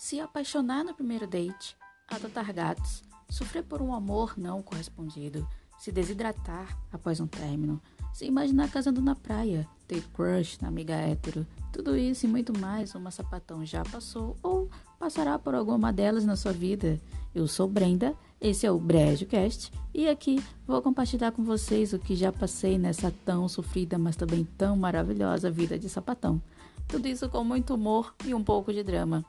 se 0.00 0.18
apaixonar 0.18 0.82
no 0.82 0.94
primeiro 0.94 1.26
date, 1.26 1.76
adotar 2.08 2.50
gatos, 2.54 3.02
sofrer 3.28 3.62
por 3.62 3.82
um 3.82 3.92
amor 3.92 4.32
não 4.34 4.62
correspondido, 4.62 5.46
se 5.78 5.92
desidratar 5.92 6.74
após 6.90 7.20
um 7.20 7.26
término, 7.26 7.78
se 8.10 8.24
imaginar 8.24 8.70
casando 8.70 9.02
na 9.02 9.14
praia, 9.14 9.68
ter 9.86 10.02
crush 10.14 10.58
na 10.62 10.68
amiga 10.68 10.94
hétero, 10.94 11.46
tudo 11.70 11.98
isso 11.98 12.24
e 12.24 12.28
muito 12.30 12.58
mais 12.58 12.94
uma 12.94 13.10
sapatão 13.10 13.62
já 13.62 13.82
passou 13.84 14.38
ou 14.42 14.70
passará 14.98 15.38
por 15.38 15.54
alguma 15.54 15.92
delas 15.92 16.24
na 16.24 16.34
sua 16.34 16.52
vida. 16.52 16.98
Eu 17.34 17.46
sou 17.46 17.68
Brenda, 17.68 18.14
esse 18.40 18.64
é 18.64 18.70
o 18.70 18.78
BrejoCast 18.78 19.70
e 19.92 20.08
aqui 20.08 20.42
vou 20.66 20.80
compartilhar 20.80 21.30
com 21.32 21.44
vocês 21.44 21.92
o 21.92 21.98
que 21.98 22.16
já 22.16 22.32
passei 22.32 22.78
nessa 22.78 23.12
tão 23.26 23.46
sofrida, 23.50 23.98
mas 23.98 24.16
também 24.16 24.48
tão 24.56 24.76
maravilhosa 24.76 25.50
vida 25.50 25.78
de 25.78 25.90
sapatão. 25.90 26.40
Tudo 26.88 27.06
isso 27.06 27.28
com 27.28 27.44
muito 27.44 27.74
humor 27.74 28.14
e 28.24 28.32
um 28.32 28.42
pouco 28.42 28.72
de 28.72 28.82
drama. 28.82 29.22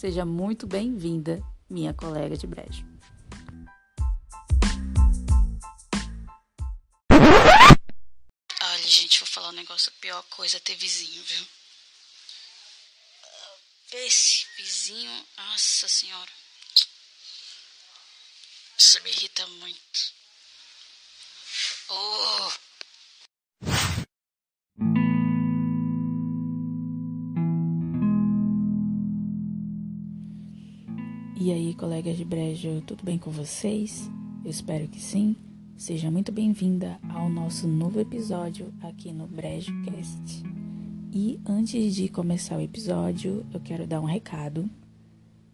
Seja 0.00 0.24
muito 0.24 0.66
bem-vinda, 0.66 1.42
minha 1.68 1.92
colega 1.92 2.34
de 2.34 2.46
brejo. 2.46 2.86
Olha, 8.62 8.88
gente, 8.88 9.18
vou 9.18 9.28
falar 9.28 9.50
um 9.50 9.52
negócio. 9.52 9.92
A 9.94 10.00
pior 10.00 10.22
coisa 10.30 10.56
é 10.56 10.60
ter 10.60 10.74
vizinho, 10.76 11.22
viu? 11.22 11.46
Esse 13.92 14.46
vizinho, 14.56 15.26
nossa 15.36 15.86
senhora. 15.86 16.30
Isso 18.78 19.02
me 19.02 19.10
irrita 19.10 19.46
muito. 19.48 20.14
Oh! 21.90 22.69
E 31.50 31.52
aí, 31.52 31.74
colegas 31.74 32.16
de 32.16 32.24
brejo, 32.24 32.80
tudo 32.86 33.02
bem 33.02 33.18
com 33.18 33.28
vocês? 33.28 34.08
Eu 34.44 34.50
espero 34.52 34.86
que 34.86 35.00
sim. 35.00 35.34
Seja 35.76 36.08
muito 36.08 36.30
bem-vinda 36.30 36.96
ao 37.08 37.28
nosso 37.28 37.66
novo 37.66 37.98
episódio 37.98 38.72
aqui 38.80 39.12
no 39.12 39.26
BrejoCast. 39.26 40.44
E 41.12 41.40
antes 41.44 41.96
de 41.96 42.08
começar 42.08 42.56
o 42.56 42.60
episódio, 42.60 43.44
eu 43.52 43.58
quero 43.58 43.84
dar 43.84 44.00
um 44.00 44.04
recado. 44.04 44.70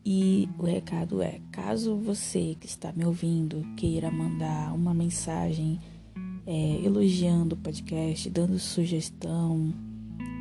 E 0.05 0.47
o 0.59 0.67
recado 0.67 1.23
é: 1.23 1.41
caso 1.51 1.97
você 1.97 2.55
que 2.61 2.67
está 2.67 2.93
me 2.93 3.07
ouvindo 3.07 3.67
queira 3.75 4.11
mandar 4.11 4.75
uma 4.75 4.93
mensagem 4.93 5.81
é, 6.47 6.79
elogiando 6.85 7.55
o 7.55 7.59
podcast, 7.59 8.29
dando 8.29 8.59
sugestão, 8.59 9.73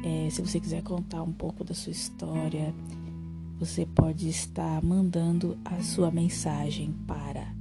é, 0.03 0.29
se 0.29 0.41
você 0.41 0.59
quiser 0.59 0.83
contar 0.83 1.23
um 1.23 1.31
pouco 1.31 1.63
da 1.63 1.73
sua 1.73 1.91
história, 1.93 2.75
você 3.59 3.85
pode 3.85 4.27
estar 4.27 4.83
mandando 4.83 5.55
a 5.63 5.79
sua 5.81 6.11
mensagem 6.11 6.93
para 7.07 7.55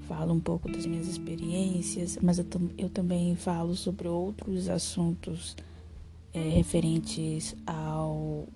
falo 0.07 0.33
um 0.33 0.39
pouco 0.39 0.67
das 0.71 0.87
minhas 0.87 1.07
experiências, 1.07 2.17
mas 2.19 2.39
eu, 2.39 2.45
eu 2.79 2.89
também 2.89 3.35
falo 3.35 3.75
sobre 3.75 4.07
outros 4.07 4.67
assuntos 4.67 5.55
é, 6.33 6.39
referentes 6.39 7.55
ao 7.67 8.47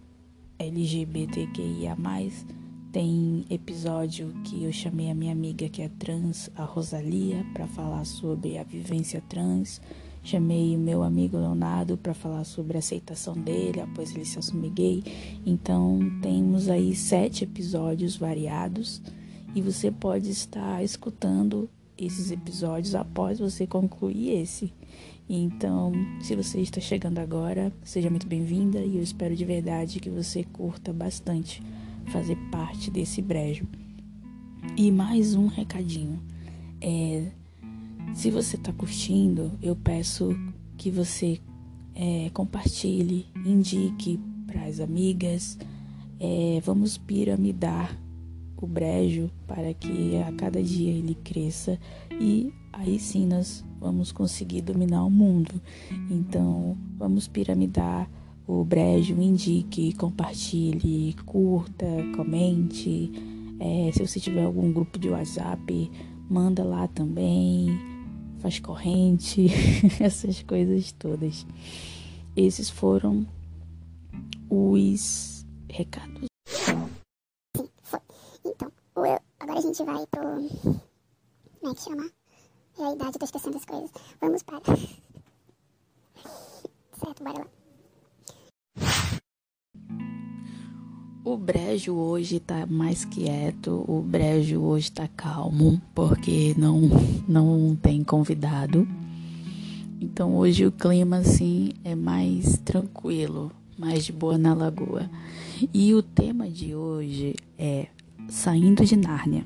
LGBTQIA 0.58 1.96
tem 2.98 3.46
episódio 3.52 4.34
que 4.44 4.64
eu 4.64 4.74
chamei 4.74 5.12
a 5.12 5.14
minha 5.14 5.32
amiga 5.32 5.70
que 5.70 5.84
é 5.84 5.90
trans, 6.00 6.50
a 6.56 6.64
Rosalia, 6.64 7.46
para 7.54 7.68
falar 7.68 8.04
sobre 8.06 8.58
a 8.58 8.64
vivência 8.64 9.22
trans. 9.30 9.80
Chamei 10.24 10.76
o 10.76 10.80
meu 10.80 11.04
amigo 11.04 11.38
Leonardo 11.38 11.96
para 11.96 12.16
falar 12.16 12.44
sobre 12.44 12.76
a 12.76 12.80
aceitação 12.80 13.36
dele 13.36 13.82
após 13.82 14.16
ele 14.16 14.26
se 14.26 14.40
assumir 14.40 14.72
gay. 14.72 15.04
Então, 15.46 16.00
temos 16.24 16.70
aí 16.70 16.96
sete 16.96 17.44
episódios 17.44 18.16
variados 18.16 19.00
e 19.54 19.62
você 19.62 19.92
pode 19.92 20.32
estar 20.32 20.84
escutando 20.84 21.70
esses 21.96 22.32
episódios 22.32 22.96
após 22.96 23.38
você 23.38 23.68
concluir 23.68 24.42
esse. 24.42 24.74
Então, 25.30 25.92
se 26.20 26.36
você 26.36 26.62
está 26.62 26.82
chegando 26.82 27.20
agora, 27.20 27.72
seja 27.84 28.10
muito 28.10 28.26
bem-vinda 28.26 28.80
e 28.80 28.98
eu 28.98 29.04
espero 29.04 29.36
de 29.36 29.46
verdade 29.46 30.00
que 30.00 30.10
você 30.10 30.44
curta 30.44 30.92
bastante 30.92 31.62
fazer 32.08 32.36
parte 32.52 32.90
desse 32.90 33.22
brejo. 33.22 33.66
E 34.76 34.92
mais 34.92 35.36
um 35.36 35.48
recadinho. 35.48 36.22
É, 36.82 37.32
se 38.14 38.30
você 38.32 38.56
está 38.56 38.72
curtindo, 38.72 39.52
eu 39.62 39.76
peço 39.76 40.36
que 40.78 40.90
você 40.90 41.40
é, 41.96 42.30
compartilhe, 42.34 43.26
indique 43.46 44.20
para 44.46 44.66
as 44.66 44.80
amigas. 44.80 45.58
É, 46.20 46.62
vamos 46.64 46.98
piramidar 46.98 47.98
o 48.56 48.66
brejo 48.66 49.30
para 49.46 49.74
que 49.74 50.18
a 50.18 50.32
cada 50.32 50.62
dia 50.62 50.92
ele 50.92 51.16
cresça 51.24 51.80
e 52.20 52.52
aí 52.74 53.00
sim 53.00 53.28
nós 53.28 53.64
vamos 53.80 54.12
conseguir 54.12 54.62
dominar 54.62 55.04
o 55.06 55.10
mundo. 55.10 55.62
Então, 56.10 56.76
vamos 56.98 57.28
piramidar 57.28 58.10
o 58.48 58.64
brejo, 58.64 59.22
indique, 59.22 59.94
compartilhe, 59.94 61.14
curta, 61.26 61.86
comente. 62.16 63.12
É, 63.60 63.92
se 63.92 64.08
você 64.08 64.22
tiver 64.22 64.46
algum 64.46 64.72
grupo 64.72 64.98
de 64.98 65.10
WhatsApp, 65.10 65.92
manda 66.30 66.64
lá 66.64 66.88
também. 66.88 67.68
Faz 68.40 68.60
corrente, 68.60 69.48
essas 70.00 70.42
coisas 70.44 70.94
todas. 70.94 71.46
Esses 72.36 72.70
foram 72.70 73.28
os 74.50 75.46
recados. 75.70 76.28
Então, 78.46 78.72
eu, 78.96 79.20
agora 79.40 79.60
a 79.60 79.62
gente 79.62 79.84
vai 79.84 80.06
pro. 80.08 80.22
Como 81.60 81.72
é 81.72 81.76
que 81.76 81.82
chama? 81.82 82.10
É 82.80 82.84
a 82.84 82.94
idade, 82.94 83.18
tô 83.20 83.26
esquecendo 83.26 83.58
as 83.58 83.66
coisas. 83.66 83.92
Vamos 84.22 84.44
para. 84.44 84.62
Certo, 86.98 87.24
bora 87.24 87.40
lá. 87.40 87.67
O 91.30 91.36
brejo 91.36 91.94
hoje 91.94 92.40
tá 92.40 92.66
mais 92.66 93.04
quieto, 93.04 93.84
o 93.86 94.02
brejo 94.02 94.62
hoje 94.62 94.90
tá 94.90 95.10
calmo, 95.10 95.82
porque 95.94 96.56
não, 96.58 96.84
não 97.28 97.76
tem 97.76 98.02
convidado. 98.02 98.88
Então 100.00 100.38
hoje 100.38 100.66
o 100.66 100.72
clima 100.72 101.18
assim 101.18 101.74
é 101.84 101.96
mais 101.96 102.58
tranquilo, 102.60 103.52
mais 103.78 104.06
de 104.06 104.14
boa 104.14 104.38
na 104.38 104.54
lagoa. 104.54 105.12
E 105.74 105.94
o 105.94 106.02
tema 106.02 106.50
de 106.50 106.74
hoje 106.74 107.36
é 107.58 107.88
Saindo 108.30 108.86
de 108.86 108.96
Nárnia, 108.96 109.46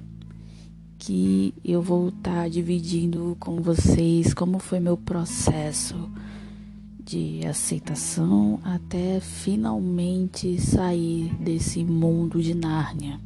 que 0.99 1.51
eu 1.65 1.81
vou 1.81 2.09
estar 2.09 2.43
tá 2.43 2.47
dividindo 2.47 3.35
com 3.39 3.59
vocês 3.59 4.35
como 4.35 4.59
foi 4.59 4.79
meu 4.79 4.97
processo 4.97 5.95
de 7.11 7.45
aceitação 7.45 8.61
até 8.63 9.19
finalmente 9.19 10.57
sair 10.61 11.35
desse 11.35 11.83
mundo 11.83 12.41
de 12.41 12.55
Nárnia. 12.55 13.19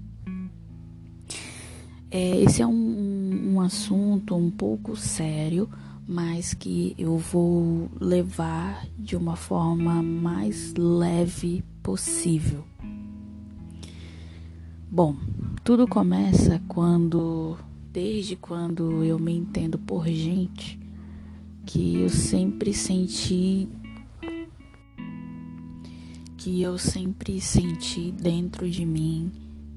É, 2.09 2.41
esse 2.41 2.63
é 2.63 2.67
um, 2.67 3.53
um 3.53 3.61
assunto 3.61 4.35
um 4.35 4.49
pouco 4.49 4.95
sério, 4.95 5.69
mas 6.07 6.55
que 6.55 6.95
eu 6.97 7.15
vou 7.19 7.87
levar 8.01 8.87
de 8.97 9.15
uma 9.15 9.35
forma 9.35 10.01
mais 10.01 10.73
leve 10.75 11.63
possível. 11.83 12.63
Bom, 14.89 15.15
tudo 15.63 15.87
começa 15.87 16.59
quando, 16.67 17.55
desde 17.93 18.35
quando 18.35 19.03
eu 19.03 19.19
me 19.19 19.37
entendo 19.37 19.77
por 19.77 20.07
gente, 20.07 20.79
que 21.65 22.01
eu 22.01 22.09
sempre 22.09 22.73
senti 22.73 23.67
que 26.37 26.61
eu 26.61 26.77
sempre 26.77 27.41
senti 27.41 28.11
dentro 28.11 28.69
de 28.69 28.85
mim 28.85 29.31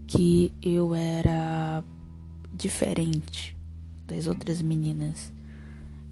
que 0.06 0.52
eu 0.62 0.94
era 0.94 1.82
diferente 2.52 3.56
das 4.06 4.26
outras 4.26 4.60
meninas. 4.60 5.32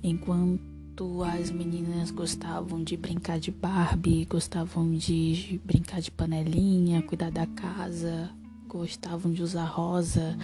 Enquanto 0.03 1.23
as 1.23 1.51
meninas 1.51 2.11
gostavam 2.11 2.83
de 2.83 2.97
brincar 2.97 3.39
de 3.39 3.51
Barbie, 3.51 4.25
gostavam 4.25 4.95
de 4.95 5.61
brincar 5.65 6.01
de 6.01 6.11
panelinha, 6.11 7.03
cuidar 7.03 7.31
da 7.31 7.47
casa, 7.47 8.31
gostavam 8.67 9.33
de 9.33 9.43
usar 9.43 9.67
rosa, 9.67 10.39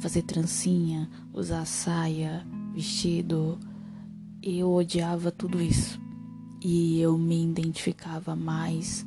fazer 0.00 0.22
trancinha, 0.22 1.10
usar 1.34 1.66
saia, 1.66 2.46
vestido, 2.74 3.58
eu 4.42 4.72
odiava 4.72 5.30
tudo 5.30 5.60
isso. 5.60 6.00
E 6.62 7.00
eu 7.00 7.16
me 7.16 7.42
identificava 7.42 8.36
mais 8.36 9.06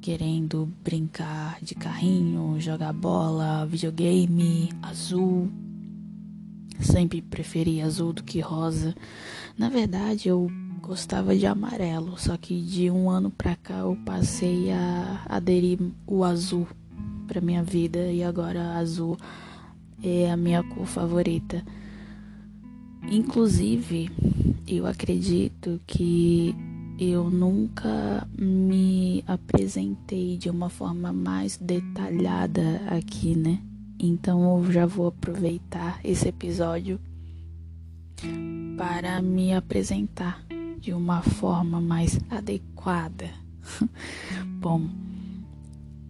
querendo 0.00 0.68
brincar 0.82 1.58
de 1.62 1.74
carrinho, 1.74 2.60
jogar 2.60 2.92
bola, 2.92 3.64
videogame, 3.66 4.70
azul. 4.82 5.48
Sempre 6.80 7.22
preferi 7.22 7.80
azul 7.80 8.12
do 8.12 8.24
que 8.24 8.40
rosa. 8.40 8.94
Na 9.56 9.68
verdade, 9.68 10.28
eu 10.28 10.50
gostava 10.80 11.36
de 11.36 11.46
amarelo, 11.46 12.18
só 12.18 12.36
que 12.36 12.60
de 12.60 12.90
um 12.90 13.08
ano 13.08 13.30
pra 13.30 13.54
cá 13.54 13.78
eu 13.78 13.96
passei 14.04 14.72
a 14.72 15.22
aderir 15.28 15.78
o 16.04 16.24
azul 16.24 16.66
pra 17.28 17.40
minha 17.40 17.62
vida 17.62 18.10
e 18.10 18.24
agora 18.24 18.76
azul 18.76 19.16
é 20.02 20.28
a 20.30 20.36
minha 20.36 20.64
cor 20.64 20.84
favorita. 20.84 21.64
Inclusive, 23.10 24.10
eu 24.66 24.86
acredito 24.86 25.80
que 25.86 26.54
eu 26.98 27.28
nunca 27.28 28.26
me 28.38 29.24
apresentei 29.26 30.36
de 30.36 30.48
uma 30.48 30.68
forma 30.68 31.12
mais 31.12 31.56
detalhada 31.56 32.80
aqui, 32.88 33.34
né? 33.34 33.60
Então 33.98 34.58
eu 34.58 34.72
já 34.72 34.86
vou 34.86 35.08
aproveitar 35.08 36.00
esse 36.04 36.28
episódio 36.28 37.00
para 38.76 39.20
me 39.20 39.52
apresentar 39.52 40.44
de 40.78 40.92
uma 40.92 41.22
forma 41.22 41.80
mais 41.80 42.18
adequada. 42.30 43.30
Bom, 44.60 44.88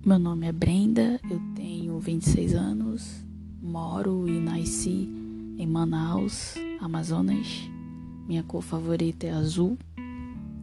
meu 0.04 0.18
nome 0.18 0.46
é 0.46 0.52
Brenda, 0.52 1.20
eu 1.30 1.40
tenho 1.54 1.98
26 1.98 2.54
anos, 2.54 3.26
moro 3.60 4.28
e 4.28 4.40
nasci 4.40 5.21
em 5.62 5.66
Manaus, 5.66 6.56
Amazonas. 6.80 7.70
Minha 8.26 8.42
cor 8.42 8.62
favorita 8.62 9.28
é 9.28 9.30
azul. 9.30 9.78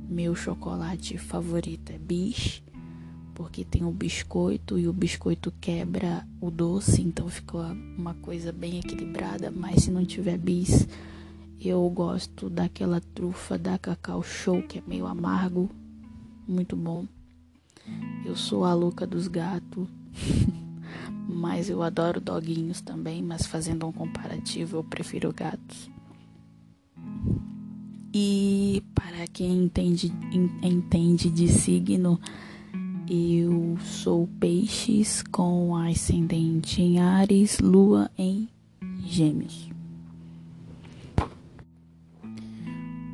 Meu 0.10 0.36
chocolate 0.36 1.18
favorito 1.18 1.94
é 1.94 1.98
bis, 1.98 2.62
porque 3.34 3.64
tem 3.64 3.86
o 3.86 3.92
biscoito 3.92 4.78
e 4.78 4.90
o 4.90 4.94
biscoito 4.94 5.54
quebra 5.62 6.28
o 6.42 6.52
doce, 6.52 7.02
então 7.02 7.30
ficou 7.30 7.62
uma 7.98 8.14
coisa 8.16 8.52
bem 8.52 8.80
equilibrada. 8.80 9.50
Mas 9.50 9.84
se 9.84 9.92
não 9.92 10.04
tiver 10.04 10.38
bis, 10.38 10.86
eu 11.62 11.90
gosto 11.90 12.50
daquela 12.50 13.00
trufa 13.00 13.58
da 13.58 13.78
Cacau 13.78 14.22
Show, 14.22 14.62
que 14.64 14.80
é 14.80 14.84
meio 14.86 15.08
amargo, 15.08 15.70
muito 16.46 16.76
bom. 16.76 17.06
Eu 18.26 18.36
sou 18.36 18.66
a 18.66 18.74
louca 18.74 19.08
dos 19.08 19.30
gatos. 19.30 19.88
mas 21.32 21.70
eu 21.70 21.84
adoro 21.84 22.20
doguinhos 22.20 22.82
também, 22.82 23.22
mas 23.22 23.46
fazendo 23.46 23.86
um 23.86 23.92
comparativo, 23.92 24.78
eu 24.78 24.84
prefiro 24.84 25.32
gatos. 25.32 25.90
E 28.12 28.84
para 28.96 29.28
quem 29.28 29.66
entende, 29.66 30.12
entende 30.64 31.30
de 31.30 31.48
signo, 31.48 32.20
eu 33.08 33.78
sou 33.80 34.28
peixes 34.40 35.22
com 35.22 35.76
ascendente 35.76 36.82
em 36.82 37.00
Ares, 37.00 37.60
lua 37.60 38.10
em 38.18 38.50
Gêmeos. 39.06 39.70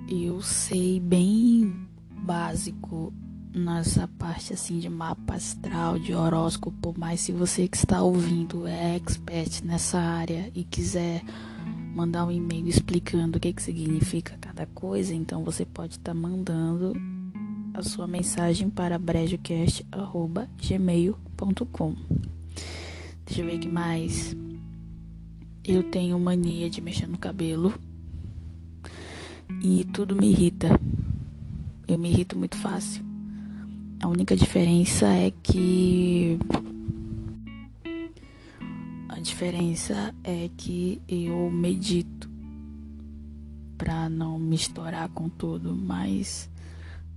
Eu 0.07 0.41
sei 0.41 1.01
bem 1.01 1.75
básico 2.09 3.11
nessa 3.55 4.07
parte 4.19 4.53
assim 4.53 4.77
de 4.79 4.89
mapa 4.89 5.35
astral, 5.35 5.97
de 5.97 6.13
horóscopo, 6.13 6.93
mas 6.97 7.21
se 7.21 7.31
você 7.31 7.65
que 7.67 7.77
está 7.77 8.01
ouvindo 8.01 8.67
é 8.67 8.95
expert 8.95 9.63
nessa 9.63 9.97
área 9.97 10.51
e 10.53 10.63
quiser 10.63 11.23
mandar 11.95 12.25
um 12.25 12.31
e-mail 12.31 12.67
explicando 12.67 13.37
o 13.37 13.39
que, 13.39 13.53
que 13.53 13.63
significa 13.63 14.37
cada 14.41 14.65
coisa, 14.65 15.15
então 15.15 15.41
você 15.43 15.65
pode 15.65 15.93
estar 15.93 16.13
tá 16.13 16.19
mandando 16.19 16.93
a 17.73 17.81
sua 17.81 18.05
mensagem 18.07 18.69
para 18.69 18.99
brejocast.gmail.com 18.99 21.95
Deixa 23.25 23.41
eu 23.41 23.45
ver 23.45 23.59
que 23.59 23.69
mais. 23.69 24.35
Eu 25.63 25.83
tenho 25.83 26.19
mania 26.19 26.69
de 26.69 26.81
mexer 26.81 27.07
no 27.07 27.17
cabelo 27.17 27.73
e 29.63 29.85
tudo 29.85 30.13
me 30.15 30.29
irrita. 30.29 30.77
Eu 31.87 31.97
me 31.97 32.09
irrito 32.09 32.37
muito 32.37 32.57
fácil. 32.57 33.04
A 34.05 34.07
única 34.07 34.35
diferença 34.35 35.07
é 35.07 35.31
que 35.41 36.37
a 39.09 39.19
diferença 39.19 40.13
é 40.23 40.47
que 40.55 41.01
eu 41.07 41.49
medito 41.49 42.29
para 43.75 44.07
não 44.07 44.37
misturar 44.37 45.09
com 45.09 45.27
tudo, 45.27 45.75
mas 45.75 46.47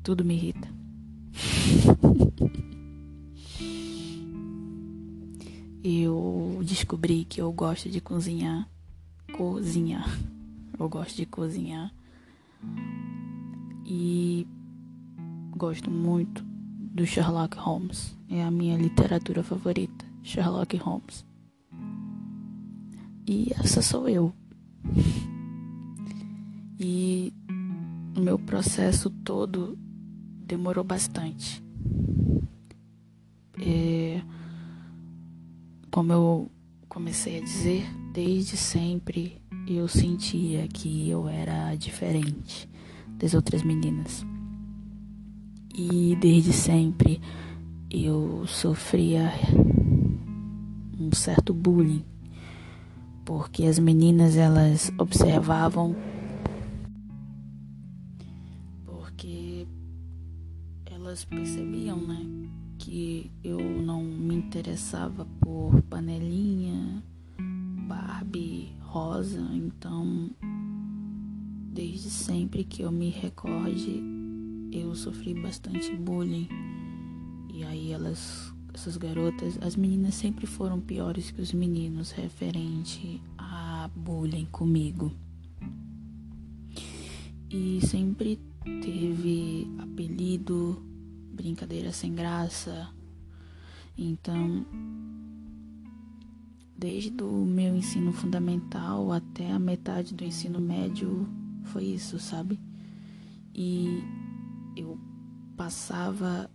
tudo 0.03 0.25
me 0.25 0.33
irrita. 0.33 0.67
eu 5.85 6.59
descobri 6.65 7.27
que 7.27 7.43
eu 7.43 7.53
gosto 7.53 7.91
de 7.91 8.01
cozinhar, 8.01 8.67
cozinhar. 9.37 10.09
Eu 10.79 10.89
gosto 10.89 11.17
de 11.17 11.27
cozinhar 11.27 11.93
e 13.85 14.47
gosto 15.55 15.91
muito 15.91 16.48
do 16.99 17.07
Sherlock 17.07 17.57
Holmes. 17.57 18.19
É 18.29 18.43
a 18.43 18.51
minha 18.51 18.77
literatura 18.77 19.45
favorita, 19.45 20.05
Sherlock 20.21 20.77
Holmes. 20.79 21.25
E 23.25 23.53
essa 23.59 23.81
sou 23.81 24.09
eu. 24.09 24.35
E 26.81 27.35
o 28.17 28.21
meu 28.21 28.39
processo 28.39 29.11
todo 29.11 29.77
demorou 30.47 30.85
bastante. 30.85 31.61
É, 33.61 34.23
como 35.91 36.13
eu 36.13 36.51
comecei 36.89 37.39
a 37.39 37.41
dizer, 37.41 37.85
desde 38.13 38.57
sempre 38.57 39.43
eu 39.67 39.89
sentia 39.89 40.69
que 40.69 41.11
eu 41.11 41.29
era 41.29 41.75
diferente 41.75 42.71
das 43.19 43.35
outras 43.35 43.65
meninas. 43.65 44.25
E 45.81 46.17
desde 46.17 46.53
sempre 46.53 47.21
eu 47.89 48.45
sofria 48.49 49.33
um 50.99 51.13
certo 51.13 51.55
bullying, 51.55 52.05
porque 53.25 53.63
as 53.63 53.79
meninas 53.79 54.37
elas 54.37 54.91
observavam 54.99 55.95
porque 58.85 59.69
elas 60.87 61.25
percebiam, 61.25 62.01
né, 62.01 62.27
que 62.77 63.31
eu 63.45 63.61
não 63.61 64.03
me 64.03 64.35
interessava 64.35 65.29
por 65.41 65.81
panelinha, 65.83 67.05
Barbie, 67.87 68.73
rosa, 68.81 69.49
então 69.53 70.29
desde 71.73 72.11
sempre 72.11 72.65
que 72.65 72.83
eu 72.83 72.91
me 72.91 73.11
recorde 73.11 74.18
eu 74.73 74.95
sofri 74.95 75.35
bastante 75.35 75.95
bullying. 75.95 76.49
E 77.53 77.65
aí 77.65 77.93
elas, 77.93 78.53
essas 78.73 78.97
garotas, 78.97 79.59
as 79.61 79.77
meninas 79.77 80.15
sempre 80.15 80.47
foram 80.47 80.81
piores 80.81 81.31
que 81.31 81.41
os 81.41 81.53
meninos 81.53 82.11
referente 82.11 83.21
a 83.37 83.91
bullying 83.95 84.47
comigo. 84.47 85.13
E 87.51 87.81
sempre 87.87 88.39
teve 88.83 89.67
apelido, 89.79 90.83
brincadeira 91.33 91.93
sem 91.93 92.15
graça. 92.15 92.89
Então, 93.97 94.67
desde 96.77 97.23
o 97.23 97.45
meu 97.45 97.75
ensino 97.75 98.13
fundamental 98.13 99.11
até 99.11 99.51
a 99.51 99.59
metade 99.59 100.15
do 100.15 100.23
ensino 100.23 100.61
médio, 100.61 101.29
foi 101.65 101.85
isso, 101.85 102.19
sabe? 102.21 102.61
E 103.55 104.05
eu 104.81 104.99
passava 105.57 106.51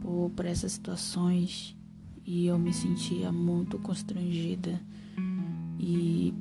por, 0.00 0.30
por 0.30 0.44
essas 0.44 0.72
situações 0.72 1.76
e 2.24 2.46
eu 2.46 2.58
me 2.58 2.72
sentia 2.72 3.32
muito 3.32 3.78
constrangida 3.78 4.80
e 5.78 6.34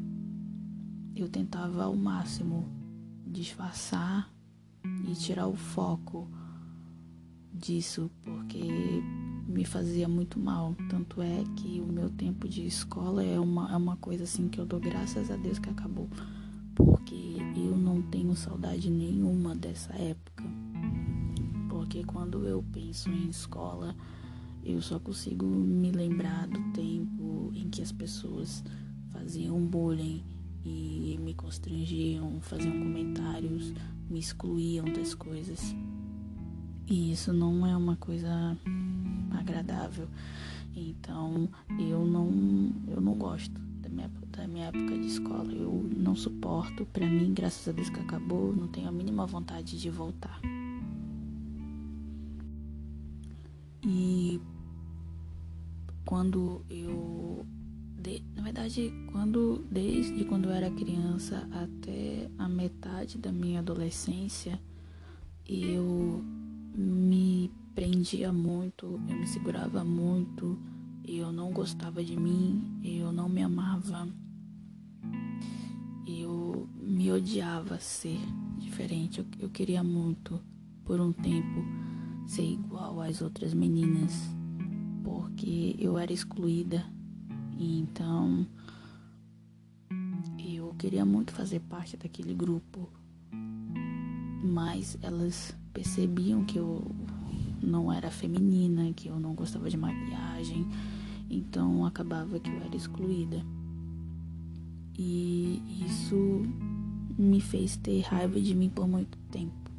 eu 1.15 1.29
tentava 1.29 1.83
ao 1.83 1.95
máximo 1.95 2.67
disfarçar 3.25 4.31
e 5.07 5.13
tirar 5.13 5.47
o 5.47 5.55
foco 5.55 6.27
disso 7.53 8.11
porque 8.23 8.61
me 9.47 9.65
fazia 9.65 10.07
muito 10.07 10.39
mal. 10.39 10.75
Tanto 10.89 11.21
é 11.21 11.43
que 11.55 11.81
o 11.81 11.91
meu 11.91 12.09
tempo 12.09 12.47
de 12.47 12.65
escola 12.65 13.23
é 13.23 13.39
uma, 13.39 13.71
é 13.71 13.75
uma 13.75 13.97
coisa 13.97 14.23
assim 14.23 14.47
que 14.47 14.59
eu 14.59 14.65
dou 14.65 14.79
graças 14.79 15.31
a 15.31 15.35
Deus 15.35 15.59
que 15.59 15.69
acabou. 15.69 16.09
porque 16.75 17.37
eu 17.55 17.75
não 17.77 18.01
tenho 18.01 18.33
saudade 18.35 18.89
nenhuma 18.89 19.53
dessa 19.55 19.93
época. 19.93 20.43
Porque 21.89 22.03
quando 22.03 22.45
eu 22.45 22.63
penso 22.71 23.09
em 23.09 23.29
escola, 23.29 23.95
eu 24.63 24.79
só 24.79 24.99
consigo 24.99 25.43
me 25.43 25.91
lembrar 25.91 26.47
do 26.47 26.61
tempo 26.71 27.51
em 27.55 27.67
que 27.67 27.81
as 27.81 27.91
pessoas 27.91 28.63
faziam 29.07 29.59
bullying 29.59 30.23
e 30.63 31.17
me 31.19 31.33
constrangiam, 31.33 32.39
faziam 32.41 32.73
comentários, 32.73 33.73
me 34.07 34.19
excluíam 34.19 34.85
das 34.85 35.15
coisas. 35.15 35.75
E 36.85 37.11
isso 37.11 37.33
não 37.33 37.65
é 37.65 37.75
uma 37.75 37.95
coisa 37.95 38.55
agradável. 39.31 40.07
Então 40.75 41.49
eu 41.79 42.05
não 42.05 42.29
eu 42.87 43.01
não 43.01 43.15
gosto 43.15 43.59
da 43.81 43.89
minha, 43.89 44.11
da 44.31 44.47
minha 44.47 44.65
época 44.67 44.95
de 44.95 45.07
escola. 45.07 45.51
Eu 45.51 45.89
não 45.97 46.13
suporto. 46.13 46.85
Para 46.85 47.09
mim, 47.09 47.33
graças 47.33 47.67
a 47.67 47.71
Deus 47.71 47.89
que 47.89 47.99
acabou, 47.99 48.55
não 48.55 48.67
tenho 48.67 48.87
a 48.87 48.91
mínima 48.91 49.25
vontade 49.25 49.81
de 49.81 49.89
voltar. 49.89 50.39
Quando 56.09 56.65
eu 56.71 57.45
de, 58.01 58.23
na 58.35 58.41
verdade, 58.41 58.91
quando 59.11 59.63
desde 59.69 60.25
quando 60.25 60.45
eu 60.45 60.51
era 60.51 60.71
criança 60.71 61.47
até 61.51 62.27
a 62.35 62.49
metade 62.49 63.19
da 63.19 63.31
minha 63.31 63.59
adolescência, 63.59 64.59
eu 65.47 66.23
me 66.75 67.51
prendia 67.75 68.33
muito, 68.33 68.99
eu 69.07 69.15
me 69.15 69.27
segurava 69.27 69.83
muito, 69.83 70.57
eu 71.05 71.31
não 71.31 71.51
gostava 71.51 72.03
de 72.03 72.19
mim, 72.19 72.81
eu 72.83 73.11
não 73.11 73.29
me 73.29 73.43
amava, 73.43 74.09
eu 76.07 76.67
me 76.81 77.11
odiava 77.11 77.79
ser 77.79 78.17
diferente. 78.57 79.19
Eu, 79.19 79.27
eu 79.41 79.49
queria 79.51 79.83
muito, 79.83 80.41
por 80.83 80.99
um 80.99 81.11
tempo, 81.11 81.63
ser 82.25 82.51
igual 82.51 82.99
às 82.99 83.21
outras 83.21 83.53
meninas, 83.53 84.38
porque 85.03 85.75
eu 85.79 85.97
era 85.97 86.11
excluída. 86.11 86.85
Então, 87.57 88.47
eu 90.39 90.73
queria 90.77 91.05
muito 91.05 91.33
fazer 91.33 91.59
parte 91.61 91.97
daquele 91.97 92.33
grupo, 92.33 92.89
mas 94.43 94.97
elas 95.01 95.55
percebiam 95.73 96.43
que 96.45 96.57
eu 96.57 96.83
não 97.61 97.91
era 97.91 98.09
feminina, 98.09 98.93
que 98.93 99.09
eu 99.09 99.19
não 99.19 99.33
gostava 99.33 99.69
de 99.69 99.77
maquiagem, 99.77 100.65
então 101.29 101.85
acabava 101.85 102.39
que 102.39 102.49
eu 102.49 102.61
era 102.61 102.75
excluída. 102.75 103.43
E 104.97 105.61
isso 105.85 106.43
me 107.17 107.39
fez 107.39 107.77
ter 107.77 108.01
raiva 108.01 108.39
de 108.39 108.55
mim 108.55 108.69
por 108.69 108.87
muito 108.87 109.17
tempo, 109.29 109.71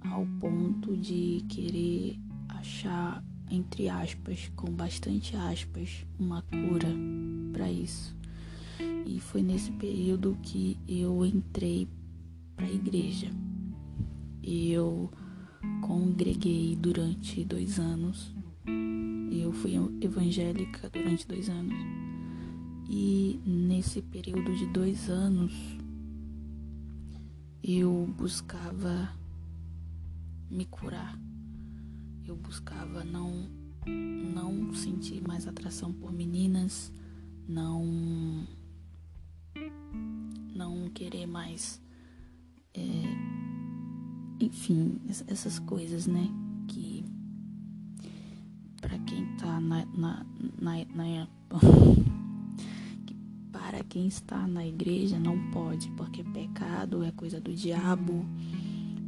ao 0.00 0.26
ponto 0.40 0.96
de 0.96 1.44
querer 1.48 2.18
achar, 2.48 3.22
entre 3.50 3.88
aspas, 3.88 4.50
com 4.56 4.70
bastante 4.70 5.36
aspas, 5.36 6.04
uma 6.18 6.42
cura 6.42 6.88
para 7.52 7.70
isso. 7.70 8.14
E 9.06 9.20
foi 9.20 9.42
nesse 9.42 9.70
período 9.72 10.36
que 10.42 10.76
eu 10.88 11.24
entrei 11.24 11.88
para 12.56 12.66
a 12.66 12.72
igreja. 12.72 13.30
Eu 14.42 15.10
congreguei 15.80 16.76
durante 16.76 17.44
dois 17.44 17.78
anos. 17.78 18.34
Eu 19.30 19.52
fui 19.52 19.74
evangélica 20.00 20.90
durante 20.90 21.26
dois 21.26 21.48
anos. 21.48 21.74
E 22.88 23.40
nesse 23.44 24.02
período 24.02 24.54
de 24.54 24.66
dois 24.66 25.08
anos, 25.08 25.52
eu 27.62 28.12
buscava 28.16 29.10
me 30.50 30.64
curar. 30.64 31.25
Eu 32.26 32.36
buscava 32.36 33.04
não 33.04 33.48
não 33.86 34.74
sentir 34.74 35.22
mais 35.26 35.46
atração 35.46 35.92
por 35.92 36.12
meninas, 36.12 36.92
não 37.48 38.46
não 40.54 40.90
querer 40.90 41.26
mais 41.26 41.80
é, 42.74 42.80
enfim, 44.40 45.00
essas 45.28 45.58
coisas, 45.60 46.06
né? 46.06 46.28
Que 46.68 47.04
para 48.80 48.98
quem 49.00 49.26
tá 49.36 49.60
na, 49.60 49.86
na, 49.86 50.26
na, 50.60 50.84
na 50.94 51.28
para 53.52 53.82
quem 53.84 54.06
está 54.06 54.46
na 54.46 54.66
igreja 54.66 55.18
não 55.18 55.50
pode, 55.50 55.90
porque 55.92 56.22
pecado 56.22 57.02
é 57.02 57.10
coisa 57.12 57.40
do 57.40 57.54
diabo. 57.54 58.24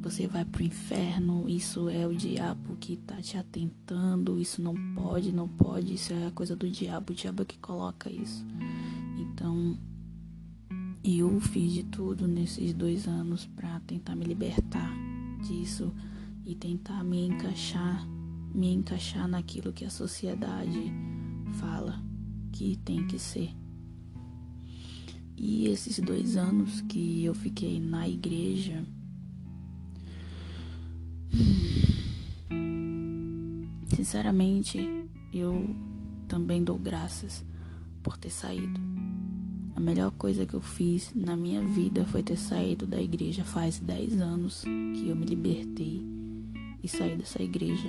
Você 0.01 0.27
vai 0.27 0.45
pro 0.45 0.63
inferno, 0.63 1.49
isso 1.49 1.89
é 1.89 2.07
o 2.07 2.15
diabo 2.15 2.77
que 2.77 2.97
tá 2.97 3.17
te 3.17 3.37
atentando, 3.37 4.41
isso 4.41 4.63
não 4.63 4.75
pode, 4.95 5.33
não 5.33 5.49
pode, 5.49 5.95
isso 5.95 6.13
é 6.13 6.27
a 6.27 6.31
coisa 6.31 6.55
do 6.55 6.71
diabo, 6.71 7.13
o 7.13 7.17
diabo 7.17 7.43
é 7.43 7.45
que 7.45 7.59
coloca 7.59 8.11
isso. 8.11 8.47
Então, 9.19 9.77
eu 11.03 11.41
fiz 11.41 11.73
de 11.73 11.83
tudo 11.83 12.29
nesses 12.29 12.73
dois 12.73 13.09
anos 13.09 13.47
para 13.47 13.81
tentar 13.81 14.15
me 14.15 14.25
libertar 14.25 14.91
disso 15.47 15.93
e 16.45 16.55
tentar 16.55 17.03
me 17.03 17.27
encaixar, 17.27 18.07
me 18.55 18.73
encaixar 18.73 19.27
naquilo 19.27 19.73
que 19.73 19.85
a 19.85 19.91
sociedade 19.91 20.93
fala 21.55 22.01
que 22.53 22.77
tem 22.85 23.07
que 23.07 23.19
ser. 23.19 23.51
E 25.37 25.67
esses 25.69 25.99
dois 26.01 26.37
anos 26.37 26.81
que 26.83 27.25
eu 27.25 27.35
fiquei 27.35 27.79
na 27.81 28.09
igreja, 28.09 28.85
sinceramente, 33.99 34.79
eu 35.35 35.75
também 36.29 36.63
dou 36.63 36.79
graças 36.79 37.45
por 38.01 38.17
ter 38.17 38.31
saído. 38.31 38.81
A 39.75 39.81
melhor 39.81 40.13
coisa 40.13 40.47
que 40.47 40.55
eu 40.55 40.61
fiz 40.61 41.13
na 41.17 41.37
minha 41.37 41.61
vida 41.63 42.05
foi 42.05 42.23
ter 42.23 42.37
saído 42.37 42.87
da 42.87 43.03
igreja 43.03 43.43
faz 43.43 43.81
10 43.81 44.21
anos 44.21 44.63
que 44.63 45.09
eu 45.09 45.17
me 45.17 45.27
libertei 45.27 46.01
e 46.81 46.87
saí 46.87 47.17
dessa 47.17 47.43
igreja. 47.43 47.89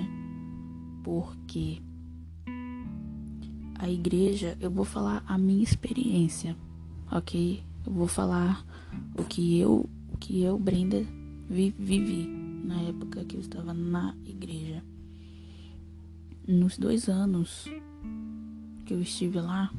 Porque 1.04 1.80
a 3.78 3.88
igreja, 3.88 4.58
eu 4.60 4.70
vou 4.70 4.84
falar 4.84 5.22
a 5.28 5.38
minha 5.38 5.62
experiência, 5.62 6.56
ok? 7.08 7.62
Eu 7.86 7.92
vou 7.92 8.08
falar 8.08 8.66
o 9.16 9.22
que 9.22 9.60
eu, 9.60 9.88
o 10.12 10.16
que 10.16 10.42
eu, 10.42 10.58
Brenda, 10.58 11.06
vivi 11.48 12.26
na 12.64 12.80
época 12.82 13.24
que 13.24 13.36
eu 13.36 13.40
estava 13.40 13.72
na 13.72 14.12
igreja. 14.26 14.82
Nos 16.50 16.76
dois 16.76 17.08
anos 17.08 17.70
que 18.84 18.92
eu 18.92 19.00
estive 19.00 19.40
lá, 19.40 19.72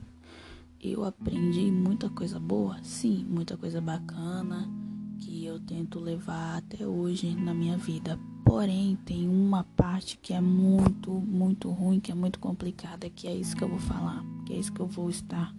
eu 0.80 1.04
aprendi 1.04 1.70
muita 1.70 2.10
coisa 2.10 2.40
boa, 2.40 2.82
sim, 2.82 3.26
muita 3.30 3.58
coisa 3.58 3.82
bacana 3.82 4.72
que 5.20 5.46
eu 5.46 5.60
tento 5.60 6.00
levar 6.00 6.60
até 6.60 6.88
hoje 6.88 7.36
na 7.36 7.54
minha 7.54 7.78
vida. 7.78 8.18
Porém, 8.46 8.98
tem 9.04 9.28
uma 9.28 9.66
parte 9.66 10.18
que 10.18 10.34
é 10.34 10.40
muito, 10.40 11.12
muito 11.12 11.70
ruim, 11.70 12.00
que 12.00 12.10
é 12.10 12.16
muito 12.16 12.40
complicada, 12.40 13.10
que 13.10 13.28
é 13.28 13.36
isso 13.36 13.54
que 13.54 13.66
eu 13.66 13.70
vou 13.70 13.80
falar, 13.80 14.24
que 14.46 14.54
é 14.54 14.58
isso 14.58 14.72
que 14.72 14.80
eu 14.80 14.88
vou 14.88 15.10
estar 15.10 15.54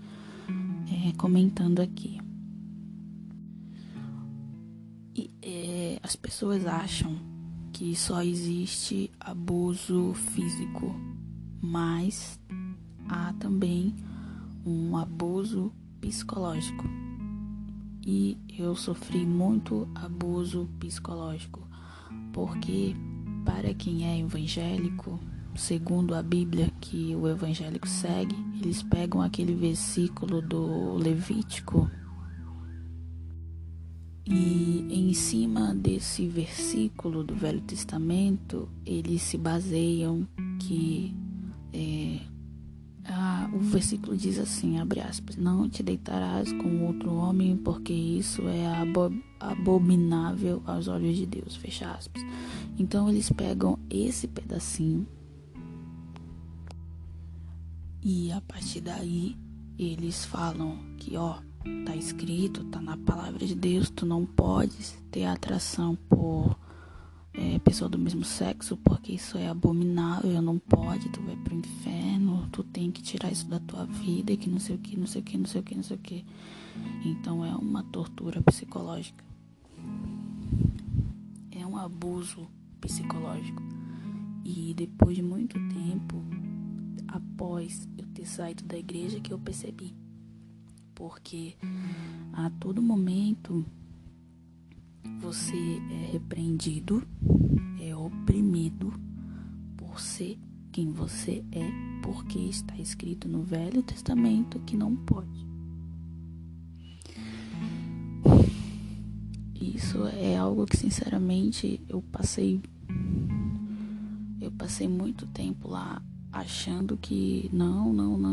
é, 0.90 1.12
comentando 1.18 1.80
aqui. 1.80 2.22
E, 5.14 5.30
é, 5.42 6.00
as 6.02 6.16
pessoas 6.16 6.64
acham 6.64 7.31
que 7.82 7.96
só 7.96 8.22
existe 8.22 9.10
abuso 9.18 10.14
físico, 10.14 10.94
mas 11.60 12.38
há 13.08 13.32
também 13.40 13.92
um 14.64 14.96
abuso 14.96 15.72
psicológico. 16.00 16.84
E 18.06 18.38
eu 18.56 18.76
sofri 18.76 19.26
muito 19.26 19.88
abuso 19.96 20.70
psicológico, 20.78 21.66
porque 22.32 22.94
para 23.44 23.74
quem 23.74 24.06
é 24.06 24.20
evangélico, 24.20 25.18
segundo 25.56 26.14
a 26.14 26.22
Bíblia 26.22 26.70
que 26.80 27.16
o 27.16 27.26
evangélico 27.26 27.88
segue, 27.88 28.36
eles 28.62 28.80
pegam 28.80 29.20
aquele 29.20 29.56
versículo 29.56 30.40
do 30.40 30.94
Levítico 30.94 31.90
e 34.24 34.86
em 34.90 35.12
cima 35.14 35.74
desse 35.74 36.28
versículo 36.28 37.24
do 37.24 37.34
Velho 37.34 37.60
Testamento, 37.62 38.68
eles 38.86 39.22
se 39.22 39.36
baseiam 39.36 40.26
que 40.60 41.14
é, 41.72 42.20
ah, 43.04 43.50
o 43.52 43.58
versículo 43.58 44.16
diz 44.16 44.38
assim, 44.38 44.78
abre 44.78 45.00
aspas, 45.00 45.36
não 45.36 45.68
te 45.68 45.82
deitarás 45.82 46.52
com 46.52 46.86
outro 46.86 47.12
homem, 47.14 47.56
porque 47.56 47.92
isso 47.92 48.42
é 48.46 48.64
abominável 49.40 50.62
aos 50.66 50.86
olhos 50.86 51.16
de 51.16 51.26
Deus, 51.26 51.56
fecha 51.56 51.90
aspas. 51.90 52.22
Então 52.78 53.08
eles 53.08 53.28
pegam 53.30 53.78
esse 53.90 54.28
pedacinho 54.28 55.06
e 58.00 58.30
a 58.32 58.40
partir 58.40 58.80
daí 58.80 59.36
eles 59.78 60.24
falam 60.24 60.78
que, 60.96 61.16
ó, 61.16 61.38
tá 61.84 61.96
escrito, 61.96 62.64
tá 62.64 62.80
na 62.80 62.96
palavra 62.96 63.46
de 63.46 63.54
Deus, 63.54 63.90
tu 63.90 64.04
não 64.04 64.24
podes 64.24 64.96
ter 65.10 65.24
atração 65.24 65.96
por 66.08 66.56
é, 67.34 67.58
pessoa 67.60 67.88
do 67.88 67.98
mesmo 67.98 68.24
sexo, 68.24 68.76
porque 68.76 69.12
isso 69.12 69.38
é 69.38 69.48
abominável, 69.48 70.42
não 70.42 70.58
pode, 70.58 71.08
tu 71.08 71.22
vai 71.22 71.36
pro 71.36 71.54
inferno, 71.54 72.48
tu 72.52 72.62
tem 72.62 72.90
que 72.90 73.02
tirar 73.02 73.30
isso 73.32 73.46
da 73.46 73.58
tua 73.58 73.86
vida, 73.86 74.36
que 74.36 74.50
não 74.50 74.58
sei 74.58 74.76
o 74.76 74.78
que, 74.78 74.98
não 74.98 75.06
sei 75.06 75.20
o 75.20 75.24
que, 75.24 75.38
não 75.38 75.46
sei 75.46 75.60
o 75.60 75.64
que, 75.64 75.74
não 75.74 75.82
sei 75.82 75.96
o 75.96 76.00
que. 76.00 76.24
Então 77.04 77.44
é 77.44 77.54
uma 77.54 77.82
tortura 77.84 78.42
psicológica. 78.42 79.24
É 81.50 81.66
um 81.66 81.76
abuso 81.76 82.48
psicológico. 82.80 83.62
E 84.44 84.74
depois 84.74 85.16
de 85.16 85.22
muito 85.22 85.54
tempo, 85.68 86.22
após 87.08 87.88
eu 87.96 88.06
ter 88.08 88.26
saído 88.26 88.64
da 88.64 88.76
igreja, 88.76 89.20
que 89.20 89.32
eu 89.32 89.38
percebi. 89.38 89.94
Porque 91.02 91.56
a 92.32 92.48
todo 92.60 92.80
momento 92.80 93.66
você 95.20 95.56
é 95.90 96.12
repreendido, 96.12 97.02
é 97.80 97.92
oprimido 97.96 98.94
por 99.76 99.98
ser 99.98 100.38
quem 100.70 100.92
você 100.92 101.44
é, 101.50 101.68
porque 102.04 102.38
está 102.38 102.76
escrito 102.76 103.26
no 103.26 103.42
Velho 103.42 103.82
Testamento 103.82 104.60
que 104.60 104.76
não 104.76 104.94
pode. 104.94 105.44
Isso 109.60 110.06
é 110.06 110.36
algo 110.36 110.66
que 110.66 110.76
sinceramente 110.76 111.80
eu 111.88 112.00
passei 112.12 112.62
eu 114.40 114.52
passei 114.52 114.86
muito 114.86 115.26
tempo 115.26 115.66
lá 115.66 116.00
achando 116.32 116.96
que 116.96 117.50
não, 117.52 117.92
não, 117.92 118.16
não, 118.16 118.31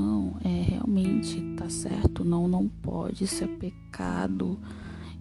realmente 1.19 1.55
tá 1.55 1.69
certo, 1.69 2.23
não, 2.23 2.47
não 2.47 2.67
pode, 2.67 3.23
isso 3.23 3.43
é 3.43 3.47
pecado 3.47 4.57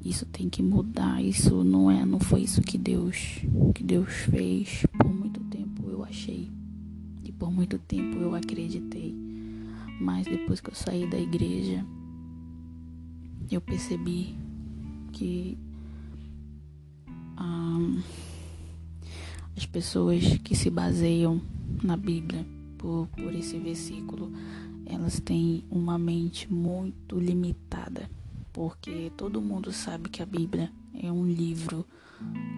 isso 0.04 0.24
tem 0.26 0.48
que 0.48 0.62
mudar, 0.62 1.22
isso 1.22 1.64
não 1.64 1.90
é, 1.90 2.04
não 2.06 2.20
foi 2.20 2.42
isso 2.42 2.62
que 2.62 2.78
Deus, 2.78 3.40
que 3.74 3.82
Deus 3.82 4.10
fez. 4.30 4.86
Por 4.96 5.12
muito 5.12 5.40
tempo 5.40 5.90
eu 5.90 6.04
achei 6.04 6.50
e 7.24 7.32
por 7.32 7.52
muito 7.52 7.78
tempo 7.78 8.16
eu 8.16 8.34
acreditei. 8.34 9.14
Mas 10.00 10.26
depois 10.26 10.60
que 10.60 10.70
eu 10.70 10.74
saí 10.74 11.06
da 11.10 11.18
igreja, 11.18 11.84
eu 13.50 13.60
percebi 13.60 14.36
que 15.12 15.58
um, 17.38 18.00
as 19.56 19.66
pessoas 19.66 20.38
que 20.44 20.54
se 20.54 20.70
baseiam 20.70 21.40
na 21.82 21.96
Bíblia 21.96 22.46
por, 22.78 23.08
por 23.08 23.34
esse 23.34 23.58
versículo, 23.58 24.32
elas 24.88 25.20
têm 25.20 25.64
uma 25.70 25.98
mente 25.98 26.52
muito 26.52 27.18
limitada 27.18 28.08
porque 28.58 29.12
todo 29.16 29.40
mundo 29.40 29.70
sabe 29.70 30.08
que 30.08 30.20
a 30.20 30.26
Bíblia 30.26 30.68
é 31.00 31.12
um 31.12 31.24
livro 31.24 31.86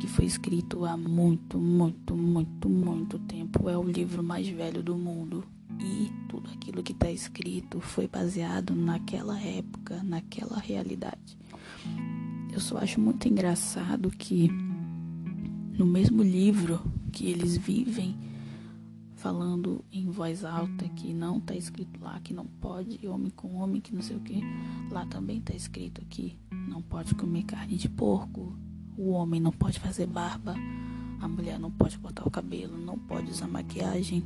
que 0.00 0.06
foi 0.06 0.24
escrito 0.24 0.86
há 0.86 0.96
muito, 0.96 1.58
muito, 1.58 2.16
muito, 2.16 2.70
muito 2.70 3.18
tempo. 3.18 3.68
É 3.68 3.76
o 3.76 3.82
livro 3.82 4.22
mais 4.22 4.48
velho 4.48 4.82
do 4.82 4.96
mundo. 4.96 5.44
E 5.78 6.10
tudo 6.26 6.48
aquilo 6.54 6.82
que 6.82 6.92
está 6.92 7.10
escrito 7.10 7.80
foi 7.80 8.08
baseado 8.08 8.74
naquela 8.74 9.38
época, 9.40 10.02
naquela 10.02 10.58
realidade. 10.58 11.36
Eu 12.50 12.60
só 12.60 12.78
acho 12.78 12.98
muito 12.98 13.28
engraçado 13.28 14.10
que 14.10 14.48
no 15.76 15.84
mesmo 15.84 16.22
livro 16.22 16.80
que 17.12 17.28
eles 17.28 17.58
vivem, 17.58 18.16
falando 19.20 19.84
em 19.92 20.08
voz 20.10 20.46
alta 20.46 20.88
que 20.88 21.12
não 21.12 21.36
está 21.36 21.54
escrito 21.54 22.00
lá 22.02 22.18
que 22.20 22.32
não 22.32 22.46
pode 22.46 23.06
homem 23.06 23.30
com 23.30 23.56
homem 23.56 23.78
que 23.78 23.94
não 23.94 24.00
sei 24.00 24.16
o 24.16 24.20
que 24.20 24.40
lá 24.90 25.04
também 25.04 25.38
está 25.38 25.54
escrito 25.54 26.02
que 26.08 26.38
não 26.50 26.80
pode 26.80 27.14
comer 27.14 27.42
carne 27.42 27.76
de 27.76 27.88
porco 27.88 28.56
o 28.96 29.10
homem 29.10 29.38
não 29.38 29.52
pode 29.52 29.78
fazer 29.78 30.06
barba 30.06 30.54
a 31.20 31.28
mulher 31.28 31.58
não 31.58 31.70
pode 31.70 31.98
cortar 31.98 32.26
o 32.26 32.30
cabelo 32.30 32.78
não 32.78 32.98
pode 32.98 33.30
usar 33.30 33.46
maquiagem 33.46 34.24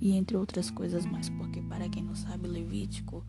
e 0.00 0.12
entre 0.16 0.36
outras 0.36 0.68
coisas 0.68 1.06
mais 1.06 1.28
porque 1.28 1.62
para 1.62 1.88
quem 1.88 2.02
não 2.02 2.16
sabe 2.16 2.48
Levítico 2.48 3.24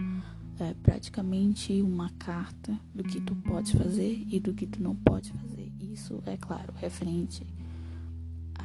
é 0.60 0.74
praticamente 0.74 1.82
uma 1.84 2.10
carta 2.18 2.80
do 2.96 3.04
que 3.04 3.22
tu 3.22 3.36
pode 3.36 3.78
fazer 3.78 4.26
e 4.28 4.40
do 4.40 4.54
que 4.54 4.68
tu 4.68 4.82
não 4.82 4.96
pode 4.96 5.32
fazer. 5.32 5.72
Isso 5.80 6.22
é 6.26 6.38
claro 6.38 6.72
referente 6.78 7.44